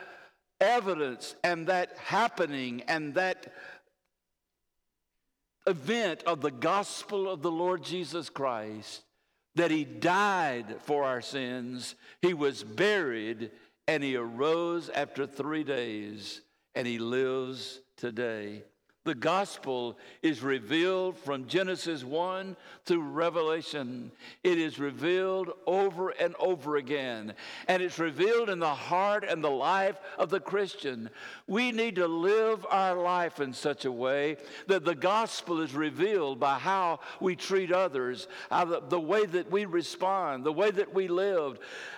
evidence 0.59 1.35
and 1.43 1.67
that 1.67 1.95
happening 1.97 2.81
and 2.87 3.13
that 3.13 3.53
event 5.67 6.23
of 6.23 6.41
the 6.41 6.49
gospel 6.49 7.29
of 7.29 7.43
the 7.43 7.51
Lord 7.51 7.83
Jesus 7.83 8.27
Christ 8.31 9.03
that 9.53 9.69
he 9.69 9.83
died 9.83 10.77
for 10.79 11.03
our 11.03 11.21
sins, 11.21 11.93
he 12.23 12.33
was 12.33 12.63
buried, 12.63 13.51
and 13.87 14.01
he 14.01 14.15
arose 14.15 14.89
after 14.89 15.27
three 15.27 15.63
days, 15.63 16.41
and 16.73 16.87
he 16.87 16.97
lives 16.97 17.81
today. 17.97 18.63
The 19.03 19.15
gospel 19.15 19.97
is 20.21 20.43
revealed 20.43 21.17
from 21.17 21.47
Genesis 21.47 22.03
1 22.03 22.55
through 22.85 23.01
Revelation. 23.01 24.11
It 24.43 24.59
is 24.59 24.77
revealed 24.77 25.49
over 25.65 26.09
and 26.11 26.35
over 26.39 26.75
again. 26.75 27.33
And 27.67 27.81
it's 27.81 27.97
revealed 27.97 28.51
in 28.51 28.59
the 28.59 28.67
heart 28.67 29.23
and 29.27 29.43
the 29.43 29.49
life 29.49 29.99
of 30.19 30.29
the 30.29 30.39
Christian. 30.39 31.09
We 31.47 31.71
need 31.71 31.95
to 31.95 32.05
live 32.05 32.63
our 32.69 32.93
life 32.93 33.39
in 33.39 33.53
such 33.53 33.85
a 33.85 33.91
way 33.91 34.37
that 34.67 34.85
the 34.85 34.93
gospel 34.93 35.61
is 35.61 35.73
revealed 35.73 36.39
by 36.39 36.59
how 36.59 36.99
we 37.19 37.35
treat 37.35 37.71
others, 37.71 38.27
the, 38.51 38.83
the 38.87 38.99
way 38.99 39.25
that 39.25 39.49
we 39.49 39.65
respond, 39.65 40.43
the 40.43 40.53
way 40.53 40.69
that 40.69 40.93
we 40.93 41.07
live. 41.07 41.57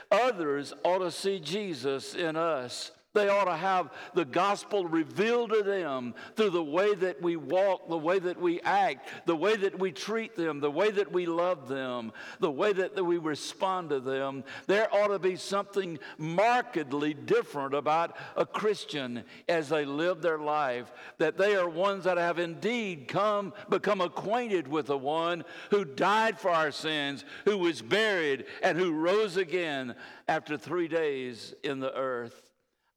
Others 0.10 0.74
ought 0.86 1.00
to 1.00 1.12
see 1.12 1.42
Jesus 1.42 2.16
in 2.16 2.38
us. 2.38 2.92
They 3.14 3.30
ought 3.30 3.46
to 3.46 3.56
have 3.56 3.92
the 4.16 4.26
gospel 4.26 4.88
revealed 4.88 5.52
to 5.52 5.62
them 5.62 6.16
through 6.36 6.50
the 6.50 6.64
way 6.64 6.96
that 6.96 7.22
we 7.22 7.36
walk, 7.36 7.88
the 7.88 7.98
way 7.98 8.18
that 8.18 8.42
we 8.42 8.60
act, 8.62 9.08
the 9.28 9.36
way 9.36 9.56
that 9.56 9.78
we 9.78 9.92
treat 9.92 10.36
them, 10.36 10.60
the 10.60 10.72
way 10.72 10.90
that 10.90 11.12
we 11.12 11.28
love 11.28 11.68
them, 11.68 12.12
the 12.40 12.50
way 12.50 12.74
that 12.74 13.06
we 13.06 13.20
respond 13.20 13.92
to 13.92 14.00
them. 14.00 14.44
There 14.66 14.92
ought 14.92 15.10
to 15.10 15.20
be 15.20 15.36
something 15.36 16.00
markedly 16.18 17.14
different 17.14 17.76
about 17.76 18.18
a 18.36 18.48
Christian 18.48 19.24
as 19.48 19.70
they 19.70 19.86
live 19.86 20.24
their 20.24 20.40
life, 20.40 20.92
that 21.20 21.38
they 21.38 21.56
are 21.56 21.70
ones 21.70 22.06
that 22.06 22.18
have 22.18 22.40
indeed 22.40 23.08
come, 23.08 23.54
become 23.70 24.02
acquainted 24.02 24.68
with 24.68 24.88
the 24.88 24.98
one 24.98 25.46
who 25.70 25.86
died 25.86 26.40
for 26.40 26.50
our 26.50 26.72
sins, 26.72 27.26
who 27.46 27.60
was 27.60 27.84
buried, 27.84 28.46
and 28.64 28.76
who 28.76 28.92
rose 28.92 29.38
again 29.38 29.94
after 30.28 30.58
three 30.58 30.88
days 30.88 31.54
in 31.64 31.80
the 31.80 31.94
earth. 31.96 32.43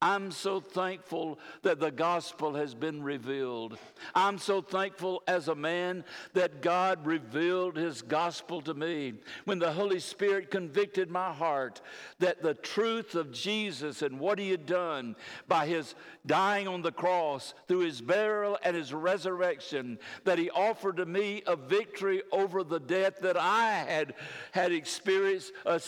I'm 0.03 0.31
so 0.31 0.61
thankful 0.61 1.39
that 1.63 1.81
the 1.81 1.91
gospel 1.91 2.55
has 2.55 2.75
been 2.75 3.03
revealed. 3.03 3.79
I'm 4.15 4.37
so 4.37 4.61
thankful 4.61 5.23
as 5.27 5.49
a 5.49 5.55
man 5.55 6.05
that 6.35 6.61
God 6.61 7.07
revealed 7.07 7.79
his 7.79 8.03
gospel 8.03 8.61
to 8.63 8.75
me. 8.75 9.15
When 9.47 9.59
the 9.59 9.73
Holy 9.73 9.99
Spirit 10.01 10.51
convicted 10.51 11.11
my 11.11 11.33
heart 11.33 11.81
that 12.19 12.43
the 12.43 12.53
truth 12.53 13.15
of 13.15 13.33
Jesus 13.33 14.03
and 14.03 14.21
what 14.21 14.39
he 14.39 14.51
had 14.51 14.67
done 14.67 15.17
by 15.49 15.67
his 15.67 15.95
dying 16.27 16.69
on 16.69 16.83
the 16.83 16.93
cross, 16.93 17.55
through 17.67 17.81
his 17.81 18.03
burial 18.03 18.59
and 18.63 18.77
his 18.77 18.93
resurrection, 18.93 19.99
that 20.25 20.39
he 20.39 20.51
offered 20.51 20.99
to 20.99 21.07
me 21.07 21.43
a 21.47 21.57
victory 21.57 22.23
over 22.33 22.63
the 22.63 22.81
death 22.81 23.21
that 23.21 23.39
I 23.39 23.71
had, 23.89 24.15
had 24.53 24.73
experienced, 24.73 25.53
a 25.65 25.81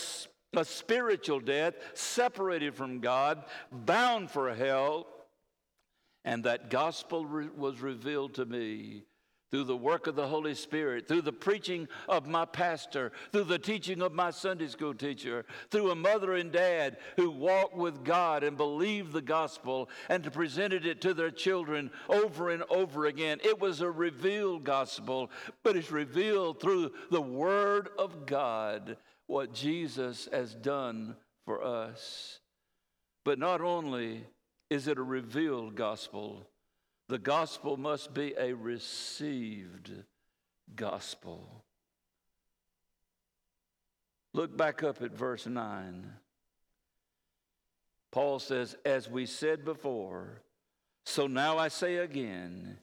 a 0.57 0.64
spiritual 0.64 1.40
death, 1.40 1.75
separated 1.95 2.75
from 2.75 3.00
God, 3.00 3.45
bound 3.71 4.31
for 4.31 4.55
hell. 4.55 5.07
And 6.25 6.45
that 6.45 6.71
gospel 6.71 7.25
re- 7.26 7.49
was 7.55 7.81
revealed 7.81 8.35
to 8.35 8.45
me 8.45 9.05
through 9.50 9.64
the 9.64 9.76
work 9.76 10.07
of 10.07 10.14
the 10.14 10.26
Holy 10.26 10.55
Spirit, 10.55 11.09
through 11.09 11.23
the 11.23 11.33
preaching 11.33 11.88
of 12.07 12.26
my 12.26 12.45
pastor, 12.45 13.12
through 13.33 13.45
the 13.45 13.59
teaching 13.59 14.02
of 14.02 14.12
my 14.12 14.31
Sunday 14.31 14.69
school 14.69 14.93
teacher, 14.93 15.47
through 15.71 15.90
a 15.90 15.95
mother 15.95 16.35
and 16.35 16.52
dad 16.52 16.99
who 17.17 17.31
walked 17.31 17.75
with 17.75 18.05
God 18.05 18.45
and 18.45 18.59
believed 18.59 19.12
the 19.12 19.23
gospel 19.23 19.88
and 20.11 20.31
presented 20.33 20.85
it 20.85 21.00
to 21.00 21.14
their 21.14 21.31
children 21.31 21.90
over 22.11 22.50
and 22.50 22.62
over 22.69 23.07
again. 23.07 23.38
It 23.43 23.59
was 23.59 23.81
a 23.81 23.90
revealed 23.90 24.64
gospel, 24.64 25.31
but 25.62 25.76
it's 25.76 25.90
revealed 25.90 26.61
through 26.61 26.93
the 27.11 27.23
Word 27.23 27.88
of 27.99 28.26
God 28.26 28.99
what 29.28 29.52
Jesus 29.52 30.28
has 30.32 30.54
done 30.54 31.14
for 31.44 31.62
us. 31.62 32.40
But 33.25 33.38
not 33.38 33.61
only 33.61 34.25
is 34.70 34.88
it 34.88 34.99
a 34.99 35.02
revealed 35.02 35.76
gospel, 35.76 36.49
the 37.08 37.18
gospel 37.18 37.76
must 37.76 38.12
be 38.12 38.35
a 38.37 38.52
received 38.52 39.92
gospel. 40.75 41.64
Look 44.35 44.56
back 44.56 44.82
up 44.82 45.02
at 45.02 45.12
verse 45.12 45.47
9. 45.47 46.12
Paul 48.11 48.38
says, 48.38 48.76
As 48.85 49.08
we 49.08 49.26
said 49.26 49.64
before, 49.64 50.42
so 51.04 51.26
now 51.26 51.58
I 51.58 51.68
say 51.68 51.97
again, 51.97 52.78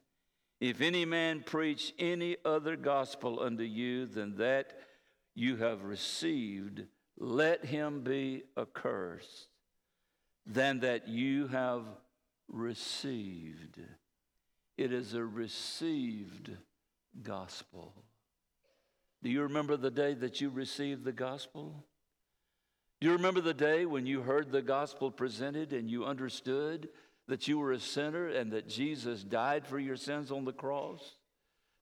if 0.59 0.81
any 0.81 1.05
man 1.05 1.43
preach 1.45 1.93
any 1.99 2.37
other 2.45 2.75
gospel 2.75 3.39
unto 3.41 3.63
you 3.63 4.05
than 4.05 4.37
that 4.37 4.73
you 5.35 5.57
have 5.57 5.83
received, 5.83 6.83
let 7.17 7.65
him 7.65 8.01
be 8.01 8.43
accursed, 8.57 9.47
than 10.45 10.79
that 10.79 11.07
you 11.07 11.47
have 11.47 11.83
received. 12.47 13.79
It 14.77 14.91
is 14.91 15.13
a 15.13 15.23
received 15.23 16.51
gospel. 17.21 17.93
Do 19.23 19.29
you 19.29 19.43
remember 19.43 19.77
the 19.77 19.91
day 19.91 20.13
that 20.13 20.41
you 20.41 20.49
received 20.49 21.03
the 21.03 21.11
gospel? 21.11 21.85
Do 23.01 23.07
you 23.07 23.13
remember 23.13 23.41
the 23.41 23.53
day 23.53 23.85
when 23.85 24.05
you 24.05 24.21
heard 24.21 24.51
the 24.51 24.61
gospel 24.61 25.11
presented 25.11 25.73
and 25.73 25.89
you 25.89 26.05
understood 26.05 26.89
that 27.27 27.47
you 27.47 27.59
were 27.59 27.71
a 27.71 27.79
sinner 27.79 28.27
and 28.27 28.51
that 28.51 28.69
Jesus 28.69 29.23
died 29.23 29.65
for 29.65 29.79
your 29.79 29.95
sins 29.95 30.31
on 30.31 30.45
the 30.45 30.53
cross? 30.53 31.15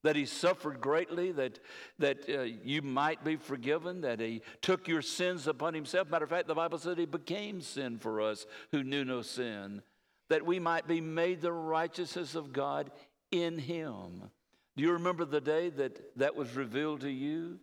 That 0.03 0.15
he 0.15 0.25
suffered 0.25 0.81
greatly, 0.81 1.31
that, 1.31 1.59
that 1.99 2.29
uh, 2.29 2.41
you 2.41 2.81
might 2.81 3.23
be 3.23 3.37
forgiven, 3.37 4.01
that 4.01 4.19
he 4.19 4.41
took 4.61 4.87
your 4.87 5.01
sins 5.01 5.47
upon 5.47 5.73
himself. 5.73 6.09
Matter 6.09 6.25
of 6.25 6.29
fact, 6.29 6.47
the 6.47 6.55
Bible 6.55 6.77
said 6.77 6.97
he 6.97 7.05
became 7.05 7.61
sin 7.61 7.99
for 7.99 8.19
us 8.19 8.45
who 8.71 8.83
knew 8.83 9.05
no 9.05 9.21
sin, 9.21 9.81
that 10.29 10.45
we 10.45 10.59
might 10.59 10.87
be 10.87 10.99
made 10.99 11.41
the 11.41 11.53
righteousness 11.53 12.35
of 12.35 12.51
God 12.51 12.91
in 13.31 13.57
him. 13.57 14.29
Do 14.75 14.83
you 14.83 14.91
remember 14.93 15.25
the 15.25 15.41
day 15.41 15.69
that 15.69 16.17
that 16.17 16.35
was 16.35 16.55
revealed 16.55 17.01
to 17.01 17.09
you 17.09 17.59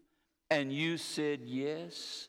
and 0.50 0.72
you 0.72 0.96
said 0.96 1.40
yes? 1.44 2.28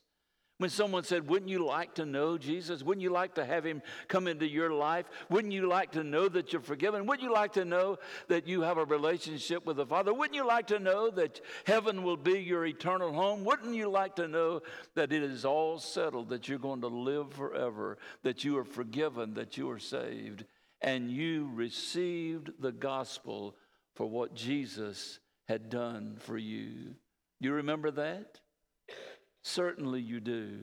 When 0.62 0.70
someone 0.70 1.04
said, 1.04 1.28
Wouldn't 1.28 1.50
you 1.50 1.66
like 1.66 1.96
to 1.96 2.06
know 2.06 2.38
Jesus? 2.38 2.84
Wouldn't 2.84 3.02
you 3.02 3.10
like 3.10 3.34
to 3.34 3.44
have 3.44 3.66
him 3.66 3.82
come 4.08 4.28
into 4.28 4.48
your 4.48 4.72
life? 4.72 5.08
Wouldn't 5.28 5.56
you 5.56 5.68
like 5.68 5.94
to 5.94 6.04
know 6.04 6.30
that 6.30 6.54
you're 6.54 6.62
forgiven? 6.62 7.08
Wouldn't 7.08 7.28
you 7.28 7.34
like 7.34 7.54
to 7.54 7.66
know 7.66 7.98
that 8.28 8.48
you 8.48 8.62
have 8.62 8.78
a 8.78 8.86
relationship 8.86 9.66
with 9.66 9.78
the 9.78 9.88
Father? 9.88 10.14
Wouldn't 10.14 10.36
you 10.36 10.46
like 10.46 10.68
to 10.68 10.78
know 10.78 11.10
that 11.10 11.42
heaven 11.66 12.04
will 12.04 12.16
be 12.16 12.40
your 12.42 12.64
eternal 12.68 13.12
home? 13.12 13.44
Wouldn't 13.44 13.74
you 13.74 13.90
like 13.90 14.18
to 14.18 14.28
know 14.28 14.62
that 14.94 15.12
it 15.12 15.24
is 15.24 15.46
all 15.46 15.80
settled, 15.80 16.30
that 16.30 16.48
you're 16.48 16.60
going 16.60 16.82
to 16.82 16.88
live 16.90 17.34
forever, 17.34 17.98
that 18.22 18.44
you 18.44 18.60
are 18.60 18.64
forgiven, 18.64 19.34
that 19.34 19.58
you 19.58 19.68
are 19.72 19.80
saved, 19.80 20.46
and 20.80 21.10
you 21.10 21.50
received 21.56 22.52
the 22.60 22.72
gospel 22.72 23.56
for 23.96 24.08
what 24.08 24.36
Jesus 24.36 25.18
had 25.48 25.72
done 25.72 26.18
for 26.20 26.38
you? 26.38 26.94
You 27.40 27.54
remember 27.54 27.90
that? 27.90 28.42
Certainly 29.44 30.02
you 30.02 30.20
do. 30.20 30.60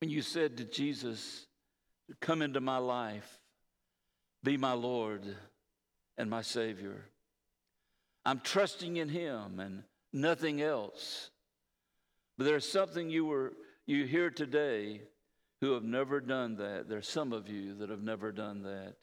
When 0.00 0.10
you 0.10 0.22
said 0.22 0.56
to 0.58 0.64
Jesus, 0.64 1.46
Come 2.20 2.42
into 2.42 2.60
my 2.60 2.78
life, 2.78 3.40
be 4.44 4.56
my 4.56 4.72
Lord 4.72 5.22
and 6.16 6.30
my 6.30 6.42
Savior. 6.42 7.04
I'm 8.24 8.40
trusting 8.40 8.96
in 8.96 9.08
Him 9.08 9.58
and 9.58 9.82
nothing 10.12 10.62
else. 10.62 11.30
But 12.38 12.44
there's 12.44 12.68
something 12.68 13.10
you 13.10 13.24
were 13.24 13.54
you 13.86 14.04
hear 14.04 14.30
today 14.30 15.00
who 15.60 15.72
have 15.72 15.84
never 15.84 16.20
done 16.20 16.56
that. 16.56 16.88
There's 16.88 17.08
some 17.08 17.32
of 17.32 17.48
you 17.48 17.74
that 17.76 17.88
have 17.88 18.02
never 18.02 18.32
done 18.32 18.62
that. 18.62 18.94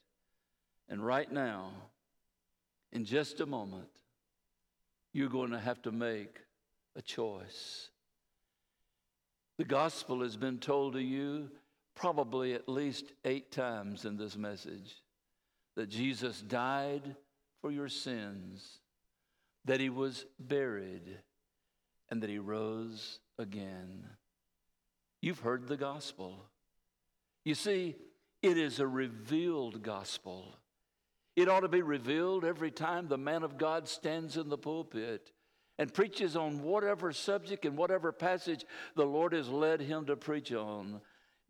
And 0.89 1.05
right 1.05 1.31
now, 1.31 1.71
in 2.91 3.05
just 3.05 3.39
a 3.39 3.45
moment, 3.45 3.87
you're 5.13 5.29
going 5.29 5.51
to 5.51 5.59
have 5.59 5.81
to 5.83 5.91
make 5.91 6.37
a 6.95 7.01
choice. 7.01 7.89
The 9.57 9.65
gospel 9.65 10.21
has 10.21 10.35
been 10.35 10.57
told 10.57 10.93
to 10.93 11.01
you 11.01 11.49
probably 11.95 12.53
at 12.53 12.67
least 12.67 13.13
eight 13.23 13.51
times 13.51 14.05
in 14.05 14.17
this 14.17 14.35
message 14.35 15.01
that 15.75 15.89
Jesus 15.89 16.41
died 16.41 17.15
for 17.61 17.71
your 17.71 17.89
sins, 17.89 18.79
that 19.65 19.79
he 19.79 19.89
was 19.89 20.25
buried, 20.39 21.17
and 22.09 22.21
that 22.21 22.29
he 22.29 22.39
rose 22.39 23.19
again. 23.39 24.05
You've 25.21 25.39
heard 25.39 25.67
the 25.67 25.77
gospel. 25.77 26.45
You 27.45 27.55
see, 27.55 27.95
it 28.41 28.57
is 28.57 28.79
a 28.79 28.87
revealed 28.87 29.81
gospel. 29.81 30.57
It 31.35 31.47
ought 31.47 31.61
to 31.61 31.67
be 31.67 31.81
revealed 31.81 32.43
every 32.43 32.71
time 32.71 33.07
the 33.07 33.17
man 33.17 33.43
of 33.43 33.57
God 33.57 33.87
stands 33.87 34.37
in 34.37 34.49
the 34.49 34.57
pulpit 34.57 35.31
and 35.79 35.93
preaches 35.93 36.35
on 36.35 36.61
whatever 36.61 37.11
subject 37.11 37.65
and 37.65 37.77
whatever 37.77 38.11
passage 38.11 38.65
the 38.95 39.05
Lord 39.05 39.33
has 39.33 39.49
led 39.49 39.81
him 39.81 40.05
to 40.05 40.15
preach 40.15 40.51
on. 40.51 41.01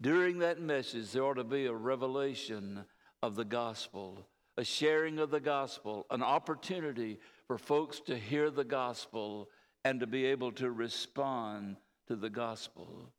During 0.01 0.39
that 0.39 0.61
message, 0.61 1.11
there 1.11 1.23
ought 1.23 1.35
to 1.35 1.43
be 1.43 1.65
a 1.65 1.73
revelation 1.73 2.85
of 3.21 3.35
the 3.35 3.45
gospel, 3.45 4.27
a 4.57 4.63
sharing 4.63 5.19
of 5.19 5.31
the 5.31 5.39
gospel, 5.39 6.05
an 6.09 6.23
opportunity 6.23 7.19
for 7.47 7.57
folks 7.57 7.99
to 8.01 8.17
hear 8.17 8.49
the 8.49 8.63
gospel 8.63 9.49
and 9.85 9.99
to 9.99 10.07
be 10.07 10.25
able 10.25 10.51
to 10.53 10.71
respond 10.71 11.77
to 12.07 12.15
the 12.15 12.29
gospel. 12.29 13.11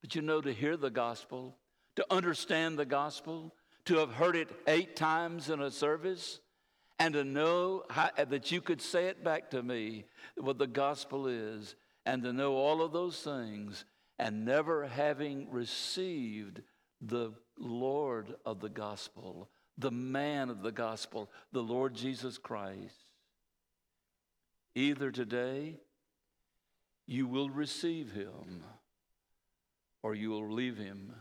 But 0.00 0.14
you 0.14 0.22
know, 0.22 0.40
to 0.40 0.52
hear 0.52 0.76
the 0.76 0.90
gospel, 0.90 1.56
to 1.96 2.06
understand 2.10 2.78
the 2.78 2.86
gospel, 2.86 3.54
to 3.86 3.96
have 3.96 4.12
heard 4.12 4.36
it 4.36 4.48
eight 4.66 4.96
times 4.96 5.50
in 5.50 5.60
a 5.62 5.70
service, 5.70 6.40
and 6.98 7.14
to 7.14 7.24
know 7.24 7.84
how, 7.90 8.10
uh, 8.16 8.24
that 8.24 8.50
you 8.50 8.60
could 8.60 8.82
say 8.82 9.06
it 9.06 9.22
back 9.22 9.50
to 9.50 9.62
me 9.62 10.04
what 10.36 10.58
the 10.58 10.66
gospel 10.66 11.26
is, 11.26 11.76
and 12.04 12.22
to 12.22 12.32
know 12.32 12.54
all 12.54 12.82
of 12.82 12.92
those 12.92 13.20
things, 13.20 13.84
and 14.18 14.44
never 14.44 14.86
having 14.86 15.50
received 15.50 16.62
the 17.00 17.32
Lord 17.56 18.34
of 18.44 18.60
the 18.60 18.68
gospel, 18.68 19.48
the 19.76 19.90
man 19.90 20.50
of 20.50 20.62
the 20.62 20.72
gospel, 20.72 21.30
the 21.52 21.62
Lord 21.62 21.94
Jesus 21.94 22.38
Christ. 22.38 23.04
Either 24.74 25.10
today 25.10 25.76
you 27.06 27.26
will 27.26 27.50
receive 27.50 28.12
him 28.12 28.62
or 30.02 30.14
you 30.14 30.30
will 30.30 30.52
leave 30.52 30.76
him 30.76 31.14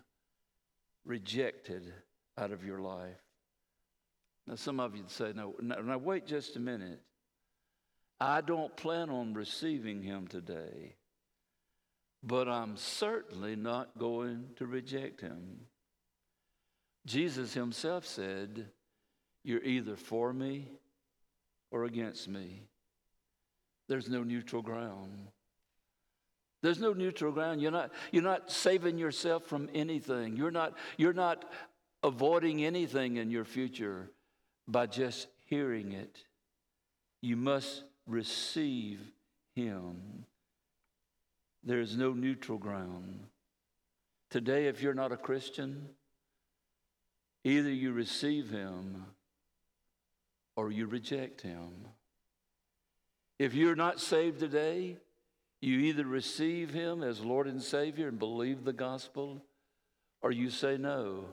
rejected 1.06 1.94
out 2.38 2.52
of 2.52 2.64
your 2.64 2.80
life. 2.80 3.27
Now, 4.48 4.56
some 4.56 4.80
of 4.80 4.96
you'd 4.96 5.12
say, 5.12 5.34
no, 5.36 5.56
no, 5.62 5.82
now 5.82 5.98
wait 5.98 6.26
just 6.26 6.56
a 6.56 6.60
minute. 6.60 7.02
I 8.20 8.42
don't 8.42 8.76
plan 8.76 9.10
on 9.10 9.34
receiving 9.34 10.02
him 10.02 10.28
today, 10.28 10.96
but 12.24 12.48
I'm 12.48 12.78
certainly 12.78 13.56
not 13.56 13.98
going 13.98 14.46
to 14.56 14.66
reject 14.66 15.22
him. 15.22 15.60
Jesus 17.06 17.54
himself 17.54 18.06
said, 18.06 18.68
You're 19.44 19.64
either 19.64 19.96
for 19.96 20.34
me 20.34 20.72
or 21.70 21.84
against 21.84 22.28
me. 22.28 22.64
There's 23.88 24.10
no 24.10 24.24
neutral 24.24 24.62
ground. 24.62 25.28
There's 26.64 26.80
no 26.80 26.94
neutral 26.94 27.32
ground. 27.32 27.62
You're 27.62 27.72
not, 27.72 27.92
you're 28.12 28.24
not 28.24 28.52
saving 28.52 28.98
yourself 28.98 29.46
from 29.46 29.70
anything. 29.76 30.36
You're 30.36 30.52
not, 30.52 30.74
you're 30.98 31.14
not 31.14 31.46
avoiding 32.02 32.66
anything 32.66 33.18
in 33.18 33.30
your 33.30 33.46
future 33.46 34.10
by 34.68 34.86
just 34.86 35.28
hearing 35.46 35.94
it. 35.94 36.24
You 37.22 37.36
must 37.36 37.84
receive 38.06 39.00
Him. 39.56 40.26
There 41.64 41.80
is 41.80 41.98
no 41.98 42.14
neutral 42.14 42.58
ground. 42.58 43.20
Today, 44.30 44.68
if 44.68 44.82
you're 44.82 44.94
not 44.94 45.12
a 45.12 45.18
Christian, 45.18 45.90
either 47.44 47.70
you 47.70 47.94
receive 47.94 48.50
Him 48.50 49.06
or 50.56 50.72
you 50.72 50.86
reject 50.86 51.42
Him. 51.42 51.88
If 53.40 53.54
you're 53.54 53.76
not 53.76 54.00
saved 54.00 54.40
today, 54.40 54.98
you 55.62 55.80
either 55.80 56.06
receive 56.06 56.72
Him 56.72 57.04
as 57.04 57.22
Lord 57.22 57.48
and 57.48 57.62
Savior 57.62 58.08
and 58.08 58.20
believe 58.20 58.64
the 58.64 58.74
gospel, 58.74 59.44
or 60.22 60.32
you 60.32 60.50
say, 60.50 60.78
No, 60.78 61.26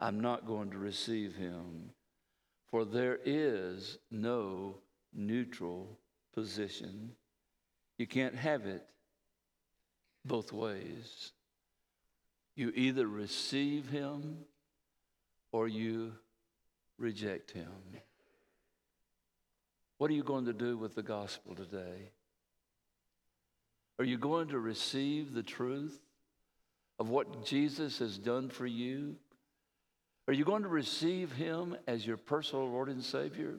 I'm 0.00 0.20
not 0.20 0.46
going 0.46 0.70
to 0.70 0.78
receive 0.78 1.36
Him. 1.36 1.90
For 2.72 2.86
there 2.86 3.18
is 3.22 3.98
no 4.10 4.78
neutral 5.12 5.98
position. 6.32 7.12
You 7.98 8.06
can't 8.06 8.34
have 8.34 8.64
it 8.64 8.82
both 10.24 10.54
ways. 10.54 11.32
You 12.56 12.72
either 12.74 13.06
receive 13.06 13.90
him 13.90 14.38
or 15.52 15.68
you 15.68 16.14
reject 16.98 17.50
him. 17.50 17.68
What 19.98 20.10
are 20.10 20.14
you 20.14 20.22
going 20.22 20.46
to 20.46 20.54
do 20.54 20.78
with 20.78 20.94
the 20.94 21.02
gospel 21.02 21.54
today? 21.54 22.10
Are 23.98 24.04
you 24.06 24.16
going 24.16 24.48
to 24.48 24.58
receive 24.58 25.34
the 25.34 25.42
truth 25.42 26.00
of 26.98 27.10
what 27.10 27.44
Jesus 27.44 27.98
has 27.98 28.16
done 28.16 28.48
for 28.48 28.66
you? 28.66 29.16
Are 30.28 30.32
you 30.32 30.44
going 30.44 30.62
to 30.62 30.68
receive 30.68 31.32
him 31.32 31.76
as 31.86 32.06
your 32.06 32.16
personal 32.16 32.68
Lord 32.68 32.88
and 32.88 33.02
Savior? 33.02 33.56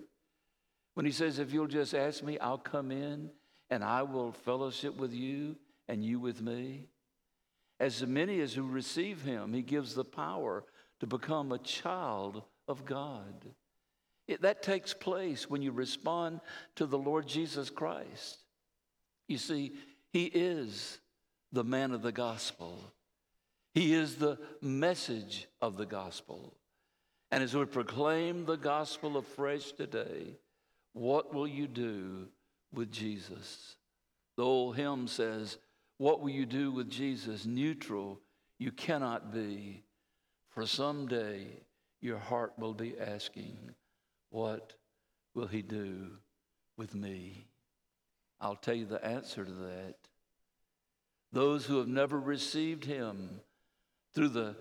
When 0.94 1.06
he 1.06 1.12
says, 1.12 1.40
If 1.40 1.52
you'll 1.52 1.68
just 1.68 1.94
ask 1.94 2.24
me, 2.24 2.40
I'll 2.40 2.58
come 2.58 2.92
in 2.92 3.30
and 3.70 3.84
I 3.84 4.04
will 4.04 4.32
fellowship 4.32 4.96
with 4.96 5.14
you 5.14 5.56
and 5.88 6.04
you 6.04 6.20
with 6.20 6.42
me? 6.42 6.88
As 7.80 8.06
many 8.06 8.40
as 8.40 8.54
who 8.54 8.68
receive 8.68 9.24
him, 9.24 9.54
he 9.54 9.62
gives 9.62 9.94
the 9.94 10.06
power 10.06 10.64
to 11.00 11.08
become 11.08 11.52
a 11.52 11.58
child 11.58 12.44
of 12.68 12.86
God. 12.86 13.46
It, 14.28 14.42
that 14.44 14.64
takes 14.64 14.94
place 14.94 15.50
when 15.50 15.62
you 15.62 15.72
respond 15.72 16.40
to 16.76 16.86
the 16.86 16.98
Lord 16.98 17.28
Jesus 17.28 17.70
Christ. 17.70 18.38
You 19.28 19.38
see, 19.38 19.74
he 20.12 20.26
is 20.26 21.00
the 21.52 21.64
man 21.64 21.92
of 21.92 22.02
the 22.02 22.12
gospel. 22.12 22.80
He 23.74 23.94
is 23.94 24.16
the 24.16 24.38
message 24.62 25.48
of 25.62 25.78
the 25.78 25.86
gospel. 25.86 26.54
And 27.32 27.44
as 27.44 27.56
we 27.56 27.66
proclaim 27.66 28.46
the 28.46 28.58
gospel 28.58 29.18
afresh 29.18 29.72
today, 29.72 30.38
what 30.94 31.34
will 31.34 31.48
you 31.48 31.68
do 31.68 32.28
with 32.72 32.92
Jesus? 32.92 33.76
The 34.38 34.44
old 34.44 34.76
hymn 34.76 35.08
says, 35.08 35.58
What 35.98 36.22
will 36.22 36.30
you 36.30 36.46
do 36.46 36.72
with 36.72 36.90
Jesus? 36.90 37.46
Neutral 37.46 38.20
you 38.60 38.72
cannot 38.72 39.34
be, 39.34 39.84
for 40.50 40.68
someday 40.68 41.48
your 42.00 42.20
heart 42.20 42.54
will 42.60 42.76
be 42.76 42.96
asking, 43.00 43.58
What 44.30 44.74
will 45.34 45.48
he 45.48 45.64
do 45.64 46.12
with 46.78 46.94
me? 46.94 47.48
I'll 48.40 48.56
tell 48.56 48.76
you 48.76 48.86
the 48.86 49.04
answer 49.04 49.44
to 49.44 49.52
that. 49.52 49.96
Those 51.32 51.66
who 51.66 51.80
have 51.80 51.88
never 51.88 52.20
received 52.20 52.86
him 52.86 53.40
through 54.14 54.30
the 54.30 54.56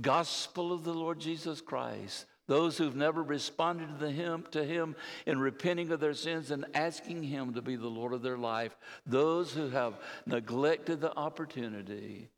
gospel 0.00 0.72
of 0.72 0.84
the 0.84 0.94
Lord 0.94 1.18
Jesus 1.18 1.60
Christ, 1.60 2.26
those 2.46 2.78
who've 2.78 2.96
never 2.96 3.22
responded 3.22 3.98
to 4.00 4.10
him, 4.10 4.44
to 4.52 4.64
him 4.64 4.96
in 5.26 5.38
repenting 5.38 5.90
of 5.92 6.00
their 6.00 6.14
sins 6.14 6.50
and 6.50 6.64
asking 6.74 7.22
him 7.22 7.54
to 7.54 7.62
be 7.62 7.76
the 7.76 7.88
Lord 7.88 8.12
of 8.14 8.22
their 8.22 8.38
life, 8.38 8.76
those 9.06 9.52
who 9.52 9.68
have 9.68 9.98
neglected 10.26 11.00
the 11.00 11.14
opportunity, 11.16 12.30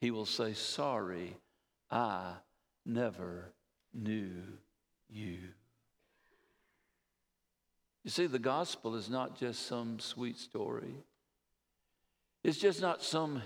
he 0.00 0.10
will 0.10 0.26
say, 0.26 0.52
Sorry, 0.52 1.36
I 1.90 2.34
never 2.84 3.52
knew 3.94 4.42
you. 5.08 5.38
You 8.04 8.10
see, 8.10 8.26
the 8.26 8.38
gospel 8.38 8.96
is 8.96 9.08
not 9.08 9.38
just 9.38 9.66
some 9.66 9.98
sweet 9.98 10.36
story. 10.36 10.94
It's 12.42 12.58
just 12.58 12.82
not 12.82 13.02
some 13.02 13.36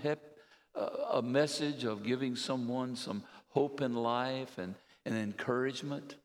a 0.75 1.21
message 1.21 1.83
of 1.83 2.03
giving 2.03 2.35
someone 2.35 2.95
some 2.95 3.23
hope 3.49 3.81
in 3.81 3.93
life 3.93 4.57
and, 4.57 4.75
and 5.05 5.15
encouragement. 5.15 6.15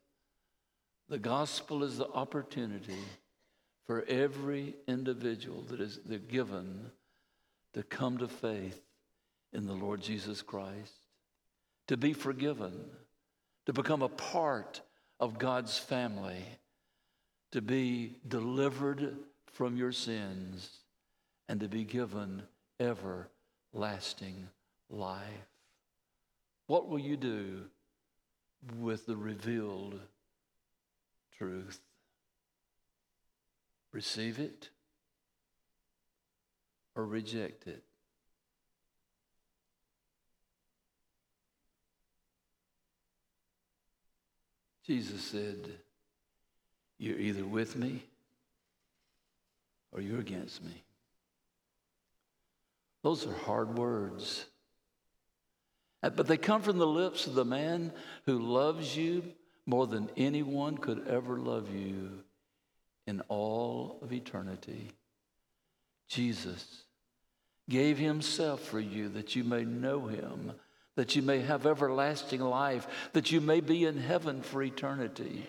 The 1.08 1.18
gospel 1.18 1.82
is 1.84 1.98
the 1.98 2.08
opportunity 2.08 2.98
for 3.86 4.04
every 4.08 4.74
individual 4.86 5.62
that 5.68 5.80
is 5.80 5.98
given 6.28 6.90
to 7.74 7.82
come 7.82 8.18
to 8.18 8.28
faith 8.28 8.80
in 9.52 9.66
the 9.66 9.74
Lord 9.74 10.00
Jesus 10.00 10.42
Christ, 10.42 10.94
to 11.88 11.96
be 11.96 12.12
forgiven, 12.12 12.72
to 13.66 13.72
become 13.72 14.02
a 14.02 14.08
part 14.08 14.80
of 15.20 15.38
God's 15.38 15.78
family, 15.78 16.44
to 17.52 17.60
be 17.60 18.16
delivered 18.26 19.16
from 19.52 19.76
your 19.76 19.92
sins, 19.92 20.70
and 21.48 21.60
to 21.60 21.68
be 21.68 21.84
given 21.84 22.42
everlasting 23.74 24.48
life. 24.88 25.20
What 26.66 26.88
will 26.88 26.98
you 26.98 27.16
do 27.16 27.64
with 28.78 29.06
the 29.06 29.16
revealed 29.16 30.00
truth? 31.36 31.80
Receive 33.92 34.38
it 34.38 34.70
or 36.94 37.04
reject 37.04 37.66
it? 37.66 37.82
Jesus 44.86 45.22
said, 45.22 45.70
You're 46.98 47.18
either 47.18 47.44
with 47.44 47.76
me 47.76 48.02
or 49.92 50.00
you're 50.00 50.20
against 50.20 50.62
me. 50.62 50.82
Those 53.04 53.26
are 53.26 53.34
hard 53.34 53.76
words. 53.76 54.46
Uh, 56.02 56.08
but 56.08 56.26
they 56.26 56.38
come 56.38 56.62
from 56.62 56.78
the 56.78 56.86
lips 56.86 57.26
of 57.26 57.34
the 57.34 57.44
man 57.44 57.92
who 58.24 58.38
loves 58.38 58.96
you 58.96 59.22
more 59.66 59.86
than 59.86 60.10
anyone 60.16 60.78
could 60.78 61.06
ever 61.06 61.38
love 61.38 61.68
you 61.72 62.24
in 63.06 63.20
all 63.28 63.98
of 64.00 64.10
eternity. 64.10 64.90
Jesus 66.08 66.84
gave 67.68 67.98
himself 67.98 68.60
for 68.62 68.80
you 68.80 69.10
that 69.10 69.36
you 69.36 69.44
may 69.44 69.66
know 69.66 70.06
him, 70.06 70.52
that 70.96 71.14
you 71.14 71.20
may 71.20 71.40
have 71.40 71.66
everlasting 71.66 72.40
life, 72.40 72.86
that 73.12 73.30
you 73.30 73.42
may 73.42 73.60
be 73.60 73.84
in 73.84 73.98
heaven 73.98 74.40
for 74.40 74.62
eternity. 74.62 75.46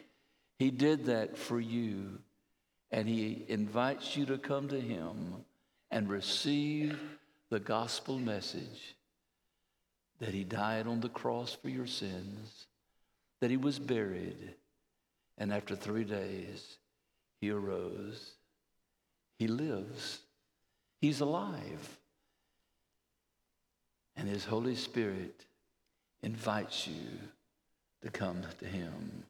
He 0.60 0.72
did 0.72 1.06
that 1.06 1.38
for 1.38 1.62
you, 1.62 2.20
and 2.92 3.08
he 3.08 3.46
invites 3.48 4.18
you 4.18 4.26
to 4.26 4.38
come 4.38 4.68
to 4.68 4.80
him 4.80 5.46
and 5.90 6.10
receive 6.10 7.00
the 7.50 7.60
gospel 7.60 8.20
message 8.20 8.96
that 10.20 10.34
he 10.34 10.44
died 10.44 10.88
on 10.88 11.02
the 11.02 11.10
cross 11.10 11.56
for 11.62 11.70
your 11.70 11.88
sins, 11.88 12.66
that 13.40 13.52
he 13.52 13.58
was 13.58 13.80
buried, 13.80 14.56
and 15.38 15.54
after 15.54 15.76
three 15.76 16.04
days, 16.04 16.78
he 17.42 17.52
arose. 17.52 18.32
He 19.38 19.48
lives, 19.48 20.20
he's 21.02 21.20
alive. 21.20 22.00
And 24.16 24.30
his 24.30 24.46
Holy 24.46 24.76
Spirit 24.76 25.46
invites 26.24 26.88
you 26.88 27.20
to 28.02 28.10
come 28.10 28.42
to 28.60 28.66
him 28.66 29.24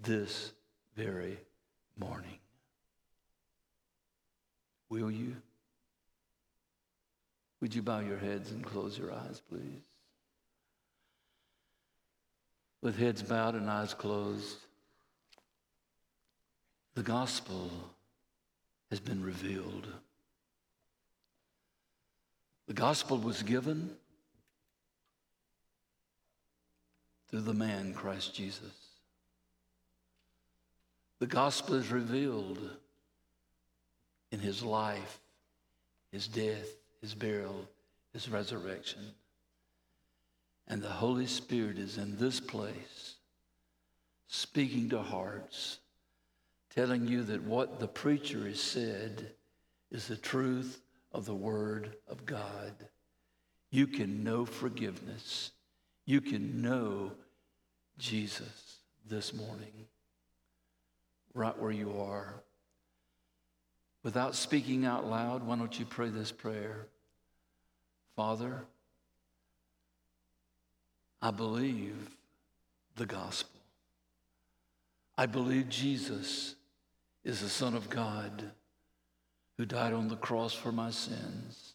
this 0.00 0.52
very 0.94 1.36
morning. 1.98 2.38
Will 4.88 5.10
you? 5.10 5.36
Would 7.62 7.76
you 7.76 7.80
bow 7.80 8.00
your 8.00 8.18
heads 8.18 8.50
and 8.50 8.64
close 8.64 8.98
your 8.98 9.12
eyes, 9.12 9.40
please? 9.48 9.84
With 12.82 12.98
heads 12.98 13.22
bowed 13.22 13.54
and 13.54 13.70
eyes 13.70 13.94
closed, 13.94 14.56
the 16.96 17.04
gospel 17.04 17.70
has 18.90 18.98
been 18.98 19.22
revealed. 19.22 19.86
The 22.66 22.74
gospel 22.74 23.16
was 23.18 23.44
given 23.44 23.90
through 27.30 27.42
the 27.42 27.54
man, 27.54 27.94
Christ 27.94 28.34
Jesus. 28.34 28.74
The 31.20 31.28
gospel 31.28 31.76
is 31.76 31.92
revealed 31.92 32.58
in 34.32 34.40
his 34.40 34.64
life, 34.64 35.20
his 36.10 36.26
death, 36.26 36.66
his 37.02 37.14
burial, 37.14 37.68
his 38.14 38.30
resurrection. 38.30 39.02
And 40.68 40.80
the 40.80 40.88
Holy 40.88 41.26
Spirit 41.26 41.76
is 41.78 41.98
in 41.98 42.16
this 42.16 42.40
place, 42.40 43.16
speaking 44.28 44.88
to 44.90 45.02
hearts, 45.02 45.78
telling 46.74 47.06
you 47.06 47.24
that 47.24 47.42
what 47.42 47.80
the 47.80 47.88
preacher 47.88 48.46
has 48.46 48.60
said 48.60 49.32
is 49.90 50.06
the 50.06 50.16
truth 50.16 50.80
of 51.12 51.26
the 51.26 51.34
Word 51.34 51.96
of 52.08 52.24
God. 52.24 52.72
You 53.70 53.86
can 53.86 54.22
know 54.24 54.46
forgiveness. 54.46 55.50
You 56.06 56.20
can 56.20 56.62
know 56.62 57.12
Jesus 57.98 58.78
this 59.08 59.34
morning, 59.34 59.86
right 61.34 61.58
where 61.58 61.72
you 61.72 62.00
are. 62.00 62.42
Without 64.02 64.34
speaking 64.34 64.84
out 64.84 65.08
loud, 65.08 65.46
why 65.46 65.56
don't 65.56 65.78
you 65.78 65.84
pray 65.84 66.08
this 66.08 66.32
prayer? 66.32 66.86
Father, 68.16 68.64
I 71.20 71.30
believe 71.30 72.10
the 72.96 73.06
gospel. 73.06 73.60
I 75.16 75.26
believe 75.26 75.68
Jesus 75.68 76.56
is 77.24 77.40
the 77.40 77.48
Son 77.48 77.74
of 77.74 77.88
God 77.88 78.50
who 79.56 79.64
died 79.64 79.92
on 79.92 80.08
the 80.08 80.16
cross 80.16 80.52
for 80.52 80.72
my 80.72 80.90
sins, 80.90 81.74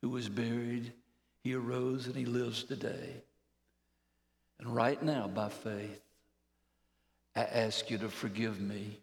who 0.00 0.08
was 0.08 0.28
buried, 0.28 0.92
he 1.44 1.54
arose, 1.54 2.06
and 2.06 2.16
he 2.16 2.24
lives 2.24 2.64
today. 2.64 3.22
And 4.58 4.74
right 4.74 5.02
now, 5.02 5.28
by 5.28 5.48
faith, 5.48 6.00
I 7.36 7.42
ask 7.42 7.90
you 7.90 7.98
to 7.98 8.08
forgive 8.08 8.60
me, 8.60 8.98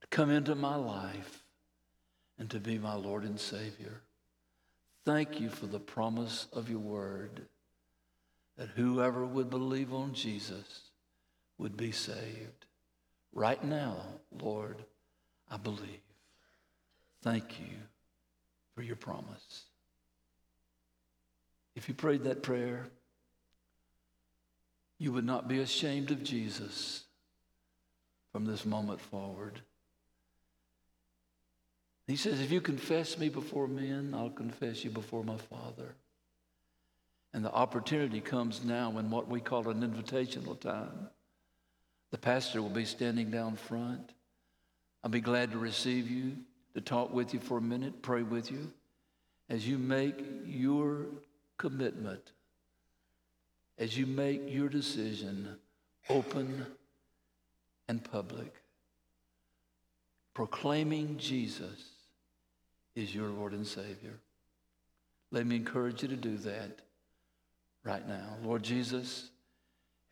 to 0.00 0.06
come 0.08 0.30
into 0.30 0.54
my 0.54 0.76
life, 0.76 1.42
and 2.38 2.48
to 2.50 2.58
be 2.58 2.78
my 2.78 2.94
Lord 2.94 3.24
and 3.24 3.38
Savior. 3.38 4.00
Thank 5.04 5.40
you 5.40 5.48
for 5.50 5.66
the 5.66 5.80
promise 5.80 6.46
of 6.52 6.70
your 6.70 6.78
word 6.78 7.46
that 8.56 8.68
whoever 8.76 9.24
would 9.26 9.50
believe 9.50 9.92
on 9.92 10.14
Jesus 10.14 10.90
would 11.58 11.76
be 11.76 11.90
saved. 11.92 12.66
Right 13.32 13.62
now, 13.64 13.96
Lord, 14.30 14.84
I 15.50 15.56
believe. 15.56 16.00
Thank 17.22 17.60
you. 17.60 17.76
for 18.74 18.82
your 18.82 18.96
promise. 18.96 19.64
If 21.74 21.88
you 21.88 21.94
prayed 21.94 22.24
that 22.24 22.42
prayer, 22.42 22.86
you 24.98 25.12
would 25.12 25.26
not 25.26 25.48
be 25.48 25.60
ashamed 25.60 26.10
of 26.10 26.22
Jesus 26.22 27.04
from 28.32 28.44
this 28.44 28.64
moment 28.64 29.00
forward. 29.00 29.60
He 32.06 32.16
says, 32.16 32.40
If 32.40 32.50
you 32.50 32.60
confess 32.60 33.18
me 33.18 33.28
before 33.28 33.68
men, 33.68 34.14
I'll 34.14 34.30
confess 34.30 34.84
you 34.84 34.90
before 34.90 35.24
my 35.24 35.36
Father. 35.36 35.94
And 37.32 37.44
the 37.44 37.52
opportunity 37.52 38.20
comes 38.20 38.64
now 38.64 38.98
in 38.98 39.10
what 39.10 39.28
we 39.28 39.40
call 39.40 39.68
an 39.68 39.80
invitational 39.80 40.58
time. 40.58 41.08
The 42.10 42.18
pastor 42.18 42.60
will 42.60 42.68
be 42.68 42.84
standing 42.84 43.30
down 43.30 43.56
front. 43.56 44.12
I'll 45.02 45.10
be 45.10 45.20
glad 45.20 45.52
to 45.52 45.58
receive 45.58 46.10
you, 46.10 46.36
to 46.74 46.80
talk 46.80 47.12
with 47.12 47.32
you 47.32 47.40
for 47.40 47.58
a 47.58 47.62
minute, 47.62 48.02
pray 48.02 48.22
with 48.22 48.50
you 48.50 48.72
as 49.48 49.68
you 49.68 49.76
make 49.76 50.24
your 50.46 51.06
commitment, 51.58 52.32
as 53.78 53.98
you 53.98 54.06
make 54.06 54.42
your 54.46 54.68
decision 54.68 55.56
open 56.08 56.66
and 57.86 58.02
public, 58.02 58.61
proclaiming 60.34 61.16
Jesus 61.18 61.90
is 62.94 63.14
your 63.14 63.28
Lord 63.28 63.52
and 63.52 63.66
Savior. 63.66 64.18
Let 65.30 65.46
me 65.46 65.56
encourage 65.56 66.02
you 66.02 66.08
to 66.08 66.16
do 66.16 66.36
that 66.38 66.80
right 67.84 68.06
now. 68.06 68.36
Lord 68.44 68.62
Jesus, 68.62 69.30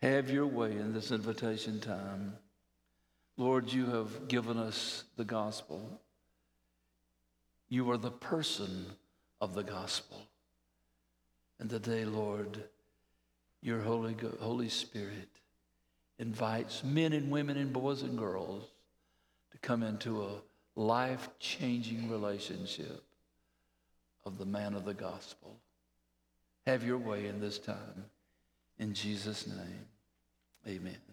have 0.01 0.29
your 0.29 0.47
way 0.47 0.71
in 0.71 0.93
this 0.93 1.11
invitation 1.11 1.79
time. 1.79 2.33
Lord, 3.37 3.71
you 3.71 3.85
have 3.85 4.27
given 4.27 4.57
us 4.57 5.03
the 5.15 5.23
gospel. 5.23 6.01
You 7.69 7.89
are 7.91 7.97
the 7.97 8.11
person 8.11 8.85
of 9.39 9.53
the 9.53 9.63
gospel. 9.63 10.21
And 11.59 11.69
today, 11.69 12.05
Lord, 12.05 12.63
your 13.61 13.81
Holy, 13.81 14.15
Holy 14.39 14.69
Spirit 14.69 15.29
invites 16.17 16.83
men 16.83 17.13
and 17.13 17.31
women 17.31 17.57
and 17.57 17.71
boys 17.71 18.01
and 18.01 18.17
girls 18.17 18.65
to 19.51 19.57
come 19.59 19.83
into 19.83 20.23
a 20.23 20.41
life 20.75 21.29
changing 21.39 22.09
relationship 22.09 23.03
of 24.25 24.37
the 24.37 24.45
man 24.45 24.73
of 24.73 24.85
the 24.85 24.93
gospel. 24.93 25.57
Have 26.65 26.83
your 26.83 26.97
way 26.97 27.27
in 27.27 27.39
this 27.39 27.57
time. 27.57 28.05
In 28.79 28.93
Jesus' 28.93 29.47
name, 29.47 29.85
amen. 30.67 31.11